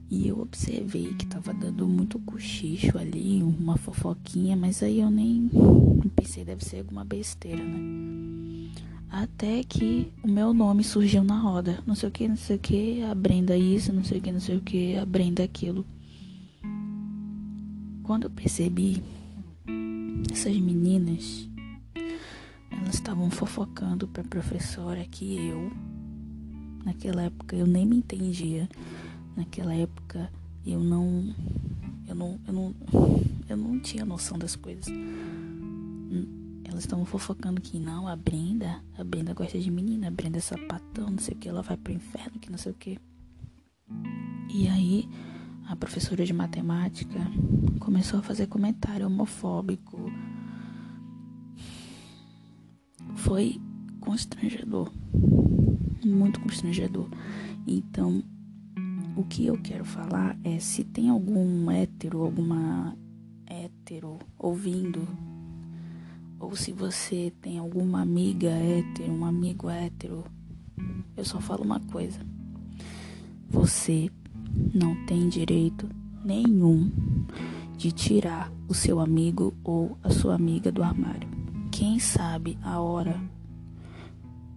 E 0.09 0.29
eu 0.29 0.41
observei 0.41 1.13
que 1.15 1.27
tava 1.27 1.53
dando 1.53 1.89
muito 1.89 2.21
cochicho 2.21 2.97
ali, 2.97 3.43
uma 3.43 3.77
fofoquinha, 3.77 4.57
mas 4.57 4.81
aí 4.81 5.01
eu 5.01 5.11
nem 5.11 5.51
pensei, 6.15 6.45
deve 6.45 6.65
ser 6.65 6.79
alguma 6.79 7.05
besteira, 7.05 7.65
né? 7.65 8.38
Até 9.11 9.63
que 9.65 10.13
o 10.23 10.29
meu 10.29 10.53
nome 10.53 10.85
surgiu 10.85 11.25
na 11.25 11.39
roda. 11.39 11.83
Não 11.87 11.95
sei 11.95 12.09
o 12.09 12.13
que, 12.13 12.29
não 12.29 12.37
sei 12.37 12.57
o 12.57 12.59
que, 12.59 13.03
a 13.03 13.15
Brenda 13.15 13.57
isso, 13.57 13.93
não 13.93 14.05
sei 14.05 14.19
o 14.19 14.21
que, 14.21 14.33
não 14.33 14.41
sei 14.41 14.57
o 14.57 14.61
que, 14.61 14.97
a 14.97 15.07
Brenda 15.07 15.43
aquilo. 15.43 15.85
Quando 18.03 18.25
eu 18.25 18.31
percebi, 18.31 19.03
essas 20.33 20.57
meninas, 20.57 21.49
elas 22.71 22.95
estavam 22.95 23.31
fofocando 23.31 24.09
pra 24.09 24.25
professora 24.25 25.05
que 25.05 25.37
eu, 25.37 25.71
naquela 26.85 27.23
época, 27.23 27.57
eu 27.57 27.67
nem 27.67 27.87
me 27.87 27.97
entendia 27.97 28.69
naquela 29.39 29.73
época 29.73 30.29
eu 30.67 30.81
não 30.81 31.33
eu 32.09 32.15
não 32.15 32.41
eu 32.47 32.53
não 32.53 32.75
eu 33.49 33.57
não 33.57 33.79
tinha 33.79 34.05
noção 34.05 34.39
das 34.39 34.57
coisas. 34.57 34.87
Elas 36.69 36.81
estavam 36.85 37.07
fofocando 37.07 37.61
que 37.61 37.79
não, 37.79 38.07
a 38.07 38.15
Brenda, 38.15 38.85
a 38.99 39.03
Brenda 39.03 39.33
gosta 39.33 39.59
de 39.59 39.71
menina, 39.71 40.09
a 40.09 40.11
Brenda 40.11 40.37
é 40.37 40.41
sapatão, 40.41 41.09
não 41.11 41.19
sei 41.19 41.35
o 41.35 41.39
que, 41.39 41.49
ela 41.49 41.63
vai 41.63 41.77
pro 41.77 41.93
inferno, 41.93 42.39
que 42.39 42.51
não 42.51 42.59
sei 42.59 42.73
o 42.73 42.75
que. 42.75 42.99
E 44.53 44.69
aí 44.69 45.09
a 45.67 45.75
professora 45.75 46.25
de 46.25 46.33
matemática 46.33 47.19
começou 47.81 48.21
a 48.21 48.23
fazer 48.23 48.47
comentário 48.49 49.07
homofóbico. 49.07 49.99
Foi 53.17 53.61
constrangedor. 54.01 54.93
Muito 56.05 56.41
constrangedor. 56.41 57.09
Então, 57.67 58.23
o 59.17 59.25
que 59.25 59.47
eu 59.47 59.59
quero 59.61 59.85
falar 59.85 60.39
é 60.45 60.59
se 60.59 60.85
tem 60.85 61.09
algum 61.09 61.71
hétero, 61.71 62.23
alguma 62.23 62.97
hétero 63.47 64.19
ouvindo, 64.39 65.07
ou 66.39 66.55
se 66.55 66.73
você 66.73 67.33
tem 67.41 67.59
alguma 67.59 68.03
amiga 68.03 68.49
hétero, 68.49 69.13
um 69.13 69.25
amigo 69.25 69.69
hétero, 69.69 70.25
eu 71.17 71.25
só 71.25 71.41
falo 71.41 71.65
uma 71.65 71.81
coisa. 71.81 72.21
Você 73.49 74.11
não 74.75 74.95
tem 75.07 75.29
direito 75.29 75.89
nenhum 76.25 76.91
de 77.77 77.93
tirar 77.93 78.53
o 78.69 78.75
seu 78.75 79.01
amigo 79.01 79.55
ou 79.65 79.97
a 80.03 80.11
sua 80.11 80.35
amiga 80.35 80.71
do 80.71 80.83
armário. 80.83 81.29
Quem 81.71 81.99
sabe 81.99 82.59
a 82.63 82.81
hora, 82.81 83.21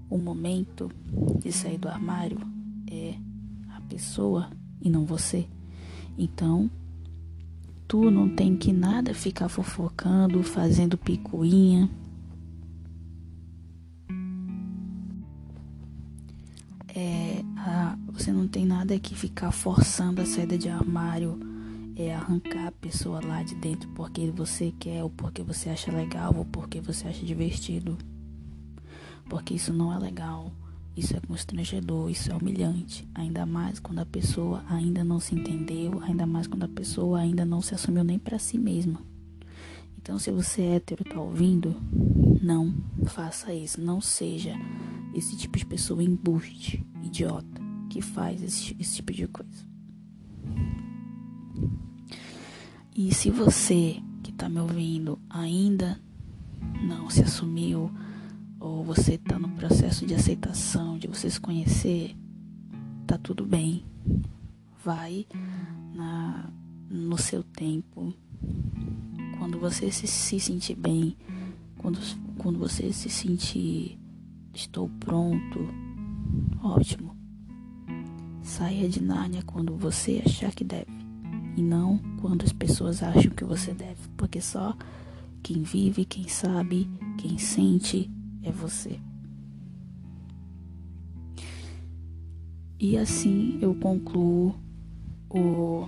o 0.09 0.17
momento 0.17 0.89
de 1.39 1.51
sair 1.51 1.77
do 1.77 1.87
armário 1.87 2.39
é 2.89 3.15
pessoa 3.91 4.49
e 4.81 4.89
não 4.89 5.05
você. 5.05 5.45
Então, 6.17 6.71
tu 7.91 8.09
não 8.09 8.29
tem 8.29 8.55
que 8.55 8.71
nada 8.71 9.13
ficar 9.13 9.49
fofocando, 9.49 10.41
fazendo 10.43 10.97
picuinha. 10.97 11.89
É, 16.95 17.43
a, 17.57 17.97
você 18.13 18.31
não 18.31 18.47
tem 18.47 18.65
nada 18.65 18.97
que 18.97 19.13
ficar 19.13 19.51
forçando 19.51 20.21
a 20.21 20.25
saída 20.25 20.57
de 20.57 20.69
armário, 20.69 21.37
é 21.97 22.15
arrancar 22.15 22.67
a 22.67 22.71
pessoa 22.71 23.19
lá 23.21 23.43
de 23.43 23.55
dentro 23.55 23.89
porque 23.89 24.31
você 24.31 24.73
quer, 24.79 25.03
ou 25.03 25.09
porque 25.09 25.43
você 25.43 25.69
acha 25.69 25.91
legal, 25.91 26.33
ou 26.33 26.45
porque 26.45 26.79
você 26.79 27.09
acha 27.09 27.25
divertido. 27.25 27.97
Porque 29.27 29.55
isso 29.55 29.73
não 29.73 29.93
é 29.93 29.99
legal. 29.99 30.49
Isso 30.95 31.15
é 31.15 31.19
constrangedor, 31.21 32.09
isso 32.09 32.31
é 32.31 32.35
humilhante, 32.35 33.07
ainda 33.15 33.45
mais 33.45 33.79
quando 33.79 33.99
a 33.99 34.05
pessoa 34.05 34.63
ainda 34.67 35.03
não 35.03 35.19
se 35.19 35.33
entendeu, 35.33 36.01
ainda 36.01 36.25
mais 36.25 36.47
quando 36.47 36.63
a 36.63 36.67
pessoa 36.67 37.19
ainda 37.19 37.45
não 37.45 37.61
se 37.61 37.73
assumiu 37.73 38.03
nem 38.03 38.19
para 38.19 38.37
si 38.37 38.57
mesma. 38.57 39.01
Então, 39.97 40.19
se 40.19 40.31
você 40.31 40.63
é 40.63 40.75
hétero 40.75 41.03
tá 41.03 41.19
ouvindo, 41.19 41.75
não 42.41 42.73
faça 43.05 43.53
isso, 43.53 43.79
não 43.79 44.01
seja 44.01 44.53
esse 45.13 45.37
tipo 45.37 45.57
de 45.57 45.65
pessoa 45.65 46.03
embuste, 46.03 46.85
idiota, 47.03 47.61
que 47.89 48.01
faz 48.01 48.41
esse, 48.41 48.75
esse 48.79 48.95
tipo 48.95 49.13
de 49.13 49.27
coisa. 49.27 49.65
E 52.95 53.13
se 53.13 53.29
você 53.29 54.01
que 54.23 54.31
tá 54.31 54.49
me 54.49 54.59
ouvindo 54.59 55.19
ainda 55.29 55.99
não 56.81 57.09
se 57.09 57.21
assumiu, 57.21 57.91
ou 58.61 58.83
você 58.83 59.15
está 59.15 59.39
no 59.39 59.49
processo 59.49 60.05
de 60.05 60.13
aceitação, 60.13 60.99
de 60.99 61.07
você 61.07 61.27
se 61.27 61.41
conhecer, 61.41 62.15
tá 63.07 63.17
tudo 63.17 63.43
bem. 63.43 63.83
Vai 64.85 65.25
na, 65.95 66.47
no 66.87 67.17
seu 67.17 67.43
tempo. 67.43 68.13
Quando 69.39 69.59
você 69.59 69.91
se, 69.91 70.05
se 70.05 70.39
sentir 70.39 70.75
bem, 70.75 71.17
quando, 71.79 71.99
quando 72.37 72.59
você 72.59 72.93
se 72.93 73.09
sentir 73.09 73.99
estou 74.53 74.87
pronto, 74.99 75.59
ótimo. 76.61 77.17
Saia 78.43 78.87
de 78.87 79.01
Nárnia 79.01 79.41
quando 79.43 79.75
você 79.75 80.21
achar 80.23 80.53
que 80.53 80.63
deve 80.63 80.91
e 81.57 81.63
não 81.63 81.97
quando 82.21 82.43
as 82.43 82.53
pessoas 82.53 83.01
acham 83.01 83.31
que 83.31 83.43
você 83.43 83.73
deve, 83.73 84.07
porque 84.15 84.39
só 84.39 84.75
quem 85.41 85.63
vive, 85.63 86.05
quem 86.05 86.27
sabe, 86.27 86.87
quem 87.17 87.37
sente 87.39 88.09
é 88.43 88.51
você. 88.51 88.99
E 92.79 92.97
assim 92.97 93.59
eu 93.61 93.75
concluo 93.75 94.59
o, 95.29 95.87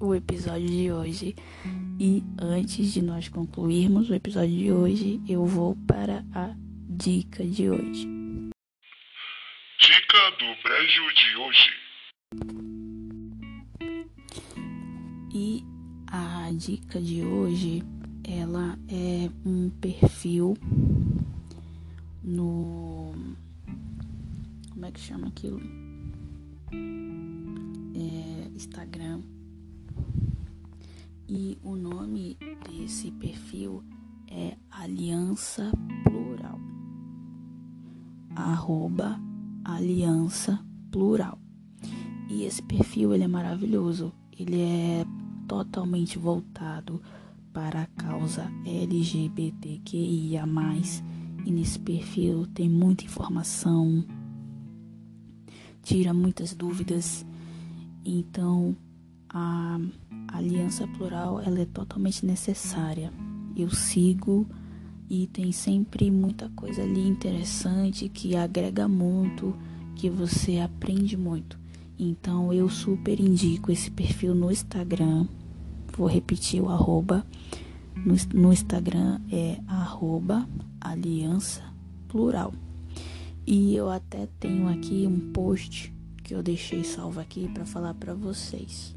o 0.00 0.14
episódio 0.14 0.68
de 0.68 0.90
hoje. 0.90 1.36
E 1.98 2.24
antes 2.40 2.92
de 2.92 3.02
nós 3.02 3.28
concluirmos 3.28 4.08
o 4.10 4.14
episódio 4.14 4.56
de 4.56 4.72
hoje, 4.72 5.20
eu 5.28 5.44
vou 5.44 5.76
para 5.86 6.24
a 6.34 6.54
dica 6.88 7.44
de 7.44 7.70
hoje. 7.70 8.08
Dica 9.78 10.30
do 10.38 10.62
brejo 10.62 11.02
de 11.14 11.36
hoje. 11.36 11.70
E 15.32 15.62
a 16.08 16.50
dica 16.52 17.00
de 17.00 17.22
hoje 17.22 17.82
ela 18.24 18.78
é 18.88 19.30
um 19.44 19.70
perfil 19.80 20.56
no 22.22 23.12
como 24.80 24.86
é 24.86 24.92
que 24.92 25.00
chama 25.00 25.28
aquilo? 25.28 25.60
É, 26.72 28.48
Instagram. 28.56 29.20
E 31.28 31.58
o 31.62 31.76
nome 31.76 32.38
desse 32.66 33.10
perfil 33.10 33.84
é 34.26 34.56
Aliança 34.70 35.70
Plural. 36.02 36.58
Arroba 38.34 39.20
Aliança 39.62 40.64
Plural. 40.90 41.38
E 42.30 42.44
esse 42.44 42.62
perfil 42.62 43.12
ele 43.12 43.24
é 43.24 43.28
maravilhoso. 43.28 44.14
Ele 44.32 44.62
é 44.62 45.04
totalmente 45.46 46.18
voltado 46.18 47.02
para 47.52 47.82
a 47.82 47.86
causa 47.86 48.50
LGBTQIA+. 48.64 50.44
E 51.46 51.50
nesse 51.50 51.78
perfil 51.78 52.46
tem 52.46 52.68
muita 52.68 53.04
informação, 53.04 54.04
tira 55.82 56.12
muitas 56.12 56.54
dúvidas. 56.54 57.24
Então, 58.04 58.76
a 59.28 59.78
aliança 60.28 60.86
plural 60.88 61.40
ela 61.40 61.60
é 61.60 61.66
totalmente 61.66 62.26
necessária. 62.26 63.12
Eu 63.56 63.70
sigo 63.70 64.46
e 65.08 65.26
tem 65.26 65.50
sempre 65.50 66.10
muita 66.10 66.48
coisa 66.50 66.82
ali 66.82 67.06
interessante 67.06 68.08
que 68.08 68.36
agrega 68.36 68.86
muito, 68.86 69.56
que 69.96 70.08
você 70.08 70.58
aprende 70.58 71.16
muito. 71.16 71.58
Então 71.98 72.52
eu 72.52 72.68
super 72.68 73.18
indico 73.20 73.70
esse 73.70 73.90
perfil 73.90 74.34
no 74.34 74.50
Instagram. 74.50 75.26
Vou 75.96 76.06
repetir 76.06 76.62
o 76.62 76.68
arroba. 76.68 77.24
No, 77.96 78.14
no 78.32 78.52
Instagram 78.52 79.20
é 79.30 79.58
arroba 79.66 80.48
aliança 80.80 81.62
plural. 82.08 82.52
E 83.46 83.74
eu 83.74 83.90
até 83.90 84.28
tenho 84.38 84.68
aqui 84.68 85.06
um 85.06 85.32
post 85.32 85.92
que 86.22 86.34
eu 86.34 86.42
deixei 86.42 86.84
salvo 86.84 87.20
aqui 87.20 87.48
para 87.48 87.66
falar 87.66 87.94
para 87.94 88.14
vocês, 88.14 88.94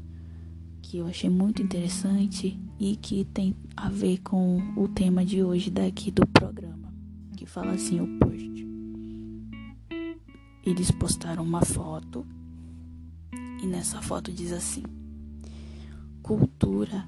que 0.80 0.98
eu 0.98 1.06
achei 1.06 1.28
muito 1.28 1.60
interessante 1.60 2.58
e 2.78 2.96
que 2.96 3.24
tem 3.24 3.56
a 3.76 3.88
ver 3.88 4.18
com 4.18 4.62
o 4.76 4.86
tema 4.86 5.24
de 5.24 5.42
hoje 5.42 5.70
daqui 5.70 6.10
do 6.10 6.26
programa, 6.26 6.92
que 7.36 7.44
fala 7.44 7.72
assim 7.72 8.00
o 8.00 8.18
post. 8.18 8.66
Eles 10.64 10.90
postaram 10.92 11.42
uma 11.42 11.62
foto 11.62 12.24
e 13.62 13.66
nessa 13.66 14.00
foto 14.00 14.30
diz 14.32 14.52
assim: 14.52 14.82
Cultura 16.24 17.06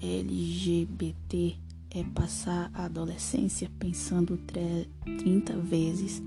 LGBT 0.00 1.54
é 1.90 2.02
passar 2.02 2.70
a 2.72 2.86
adolescência 2.86 3.70
pensando 3.78 4.38
30 4.38 5.58
vezes 5.58 6.22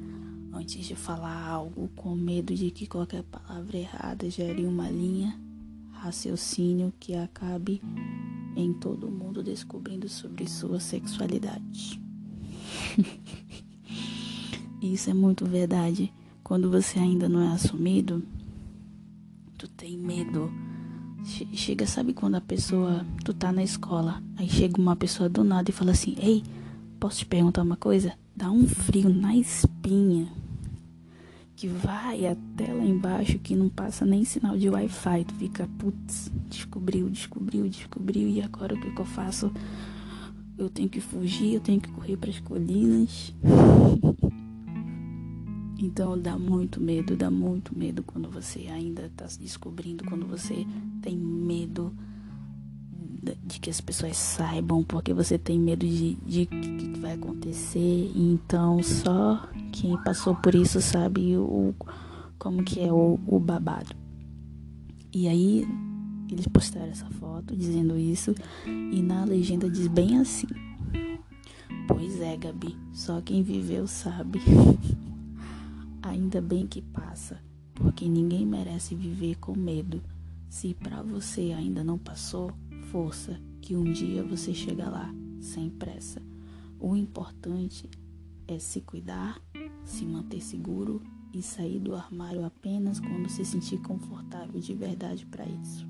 antes 0.54 0.86
de 0.86 0.96
falar 0.96 1.48
algo, 1.48 1.90
com 1.96 2.14
medo 2.14 2.54
de 2.54 2.70
que 2.70 2.86
qualquer 2.86 3.24
palavra 3.24 3.76
errada 3.76 4.30
gere 4.30 4.68
uma 4.68 4.88
linha 4.88 5.36
raciocínio 5.94 6.94
que 7.00 7.16
acabe 7.16 7.82
em 8.56 8.72
todo 8.72 9.10
mundo 9.10 9.42
descobrindo 9.42 10.08
sobre 10.08 10.48
sua 10.48 10.80
sexualidade. 10.80 12.00
Isso 14.80 15.10
é 15.10 15.14
muito 15.16 15.44
verdade. 15.44 16.14
Quando 16.44 16.70
você 16.70 17.00
ainda 17.00 17.28
não 17.28 17.42
é 17.42 17.48
assumido, 17.48 18.24
tu 19.58 19.68
tem 19.68 19.98
medo. 19.98 20.71
Chega, 21.24 21.86
sabe 21.86 22.14
quando 22.14 22.36
a 22.36 22.42
pessoa, 22.42 23.06
tu 23.24 23.34
tá 23.34 23.52
na 23.52 23.64
escola, 23.64 24.22
aí 24.38 24.50
chega 24.50 24.82
uma 24.82 24.96
pessoa 24.96 25.30
do 25.30 25.44
nada 25.44 25.70
e 25.70 25.74
fala 25.74 25.92
assim: 25.92 26.16
"Ei, 26.20 26.44
posso 27.00 27.20
te 27.20 27.26
perguntar 27.26 27.62
uma 27.62 27.78
coisa?" 27.78 28.14
Dá 28.36 28.50
um 28.50 28.68
frio 28.68 29.10
na 29.10 29.36
espinha 29.36 30.28
que 31.62 31.68
vai 31.68 32.26
até 32.26 32.74
lá 32.74 32.84
embaixo 32.84 33.38
que 33.38 33.56
não 33.56 33.70
passa 33.70 34.04
nem 34.04 34.26
sinal 34.26 34.58
de 34.58 34.68
Wi-Fi. 34.68 35.26
Tu 35.26 35.34
fica, 35.36 35.70
putz, 35.78 36.32
descobriu, 36.50 37.08
descobriu, 37.08 37.70
descobriu 37.70 38.28
e 38.28 38.42
agora 38.42 38.74
o 38.74 38.82
que, 38.82 38.90
que 38.90 39.00
eu 39.00 39.06
faço? 39.06 39.52
Eu 40.58 40.72
tenho 40.72 40.90
que 40.90 41.00
fugir, 41.00 41.54
eu 41.54 41.60
tenho 41.60 41.80
que 41.80 41.92
correr 41.92 42.18
para 42.18 42.32
as 42.32 42.40
colinas. 42.40 43.32
Então 45.82 46.18
dá 46.18 46.38
muito 46.38 46.80
medo, 46.80 47.16
dá 47.16 47.32
muito 47.32 47.76
medo 47.76 48.04
quando 48.04 48.30
você 48.30 48.68
ainda 48.68 49.08
está 49.08 49.28
se 49.28 49.40
descobrindo, 49.40 50.04
quando 50.06 50.28
você 50.28 50.66
tem 51.02 51.18
medo 51.18 51.92
de 53.44 53.60
que 53.60 53.70
as 53.70 53.82
pessoas 53.82 54.16
saibam, 54.18 54.84
porque 54.84 55.14
você 55.14 55.38
tem 55.38 55.60
medo 55.60 55.86
de, 55.86 56.16
de 56.26 56.46
que 56.46 57.00
vai 57.00 57.14
acontecer. 57.14 58.12
Então 58.16 58.82
só 58.84 59.50
quem 59.72 59.98
passou 60.04 60.36
por 60.36 60.54
isso 60.54 60.80
sabe 60.82 61.36
o 61.36 61.74
como 62.38 62.64
que 62.64 62.80
é 62.80 62.94
o, 62.94 63.20
o 63.26 63.40
babado. 63.40 63.96
E 65.12 65.28
aí 65.28 65.68
eles 66.32 66.48
postaram 66.48 66.92
essa 66.92 67.10
foto 67.10 67.56
dizendo 67.56 67.98
isso 67.98 68.36
e 68.66 69.02
na 69.02 69.26
legenda 69.26 69.70
diz 69.70 69.88
bem 69.88 70.20
assim. 70.20 70.48
Pois 71.88 72.22
é, 72.22 72.38
Gabi, 72.38 72.78
só 72.94 73.20
quem 73.20 73.42
viveu 73.42 73.88
sabe. 73.88 74.40
Ainda 76.04 76.41
bem 76.41 76.66
que 76.66 76.82
passa, 76.82 77.39
porque 77.76 78.08
ninguém 78.10 78.43
merece 78.43 78.95
viver 78.95 79.36
com 79.36 79.56
medo. 79.56 80.02
Se 80.49 80.74
para 80.74 81.04
você 81.04 81.54
ainda 81.56 81.84
não 81.84 81.97
passou, 81.97 82.52
força, 82.91 83.39
que 83.62 83.76
um 83.76 83.84
dia 83.84 84.24
você 84.24 84.52
chega 84.52 84.89
lá, 84.89 85.14
sem 85.39 85.70
pressa. 85.70 86.20
O 86.80 86.95
importante 86.95 87.88
é 88.47 88.58
se 88.58 88.82
cuidar, 88.82 89.39
se 89.86 90.04
manter 90.04 90.41
seguro 90.41 91.04
e 91.32 91.41
sair 91.43 91.80
do 91.80 91.93
armário 91.93 92.43
apenas 92.43 92.99
quando 92.99 93.30
se 93.30 93.45
sentir 93.45 93.78
confortável 93.78 94.60
de 94.60 94.74
verdade 94.74 95.24
para 95.28 95.45
isso. 95.45 95.86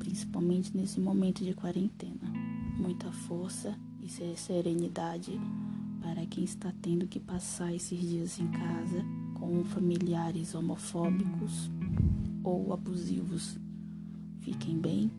Principalmente 0.00 0.76
nesse 0.76 0.98
momento 0.98 1.44
de 1.44 1.54
quarentena. 1.54 2.32
Muita 2.76 3.12
força 3.12 3.78
e 4.02 4.08
serenidade 4.36 5.40
para 6.00 6.26
quem 6.26 6.42
está 6.42 6.72
tendo 6.82 7.06
que 7.06 7.20
passar 7.20 7.72
esses 7.72 8.00
dias 8.00 8.40
em 8.40 8.48
casa 8.48 9.19
com 9.40 9.64
familiares 9.64 10.54
homofóbicos 10.54 11.70
ou 12.44 12.72
abusivos. 12.72 13.58
Fiquem 14.40 14.78
bem, 14.78 15.10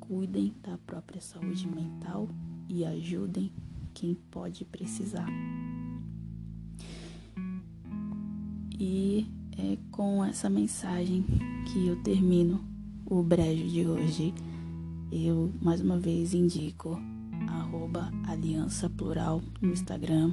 cuidem 0.00 0.52
da 0.62 0.76
própria 0.78 1.20
saúde 1.20 1.68
mental 1.68 2.28
e 2.68 2.84
ajudem 2.84 3.52
quem 3.94 4.14
pode 4.30 4.64
precisar. 4.64 5.28
E 8.78 9.26
é 9.56 9.78
com 9.90 10.24
essa 10.24 10.50
mensagem 10.50 11.24
que 11.66 11.86
eu 11.86 12.02
termino 12.02 12.64
o 13.06 13.22
brejo 13.22 13.68
de 13.68 13.86
hoje. 13.86 14.34
Eu 15.12 15.52
mais 15.60 15.80
uma 15.80 15.98
vez 15.98 16.34
indico 16.34 16.98
arroba 17.48 18.10
Aliança 18.26 18.88
Plural 18.88 19.42
no 19.60 19.72
Instagram. 19.72 20.32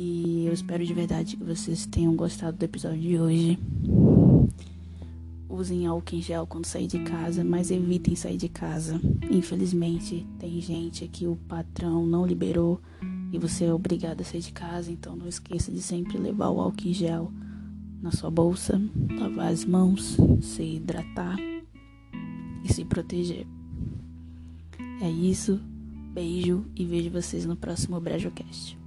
E 0.00 0.46
eu 0.46 0.52
espero 0.52 0.86
de 0.86 0.94
verdade 0.94 1.36
que 1.36 1.42
vocês 1.42 1.84
tenham 1.84 2.14
gostado 2.14 2.56
do 2.56 2.62
episódio 2.62 3.00
de 3.00 3.18
hoje. 3.18 3.58
Usem 5.48 5.88
álcool 5.88 6.14
em 6.14 6.22
gel 6.22 6.46
quando 6.46 6.66
sair 6.66 6.86
de 6.86 7.00
casa, 7.00 7.42
mas 7.42 7.72
evitem 7.72 8.14
sair 8.14 8.36
de 8.36 8.48
casa. 8.48 9.00
Infelizmente, 9.28 10.24
tem 10.38 10.60
gente 10.60 11.08
que 11.08 11.26
o 11.26 11.34
patrão 11.48 12.06
não 12.06 12.24
liberou 12.24 12.80
e 13.32 13.38
você 13.38 13.64
é 13.64 13.74
obrigado 13.74 14.20
a 14.20 14.24
sair 14.24 14.40
de 14.40 14.52
casa, 14.52 14.92
então 14.92 15.16
não 15.16 15.26
esqueça 15.26 15.72
de 15.72 15.82
sempre 15.82 16.16
levar 16.16 16.50
o 16.50 16.60
álcool 16.60 16.86
em 16.86 16.94
gel 16.94 17.32
na 18.00 18.12
sua 18.12 18.30
bolsa, 18.30 18.80
lavar 19.18 19.50
as 19.50 19.64
mãos, 19.64 20.16
se 20.40 20.62
hidratar 20.62 21.36
e 22.62 22.72
se 22.72 22.84
proteger. 22.84 23.48
É 25.00 25.10
isso. 25.10 25.60
Beijo 26.14 26.64
e 26.76 26.84
vejo 26.84 27.10
vocês 27.10 27.44
no 27.44 27.56
próximo 27.56 28.00
BrejoCast. 28.00 28.78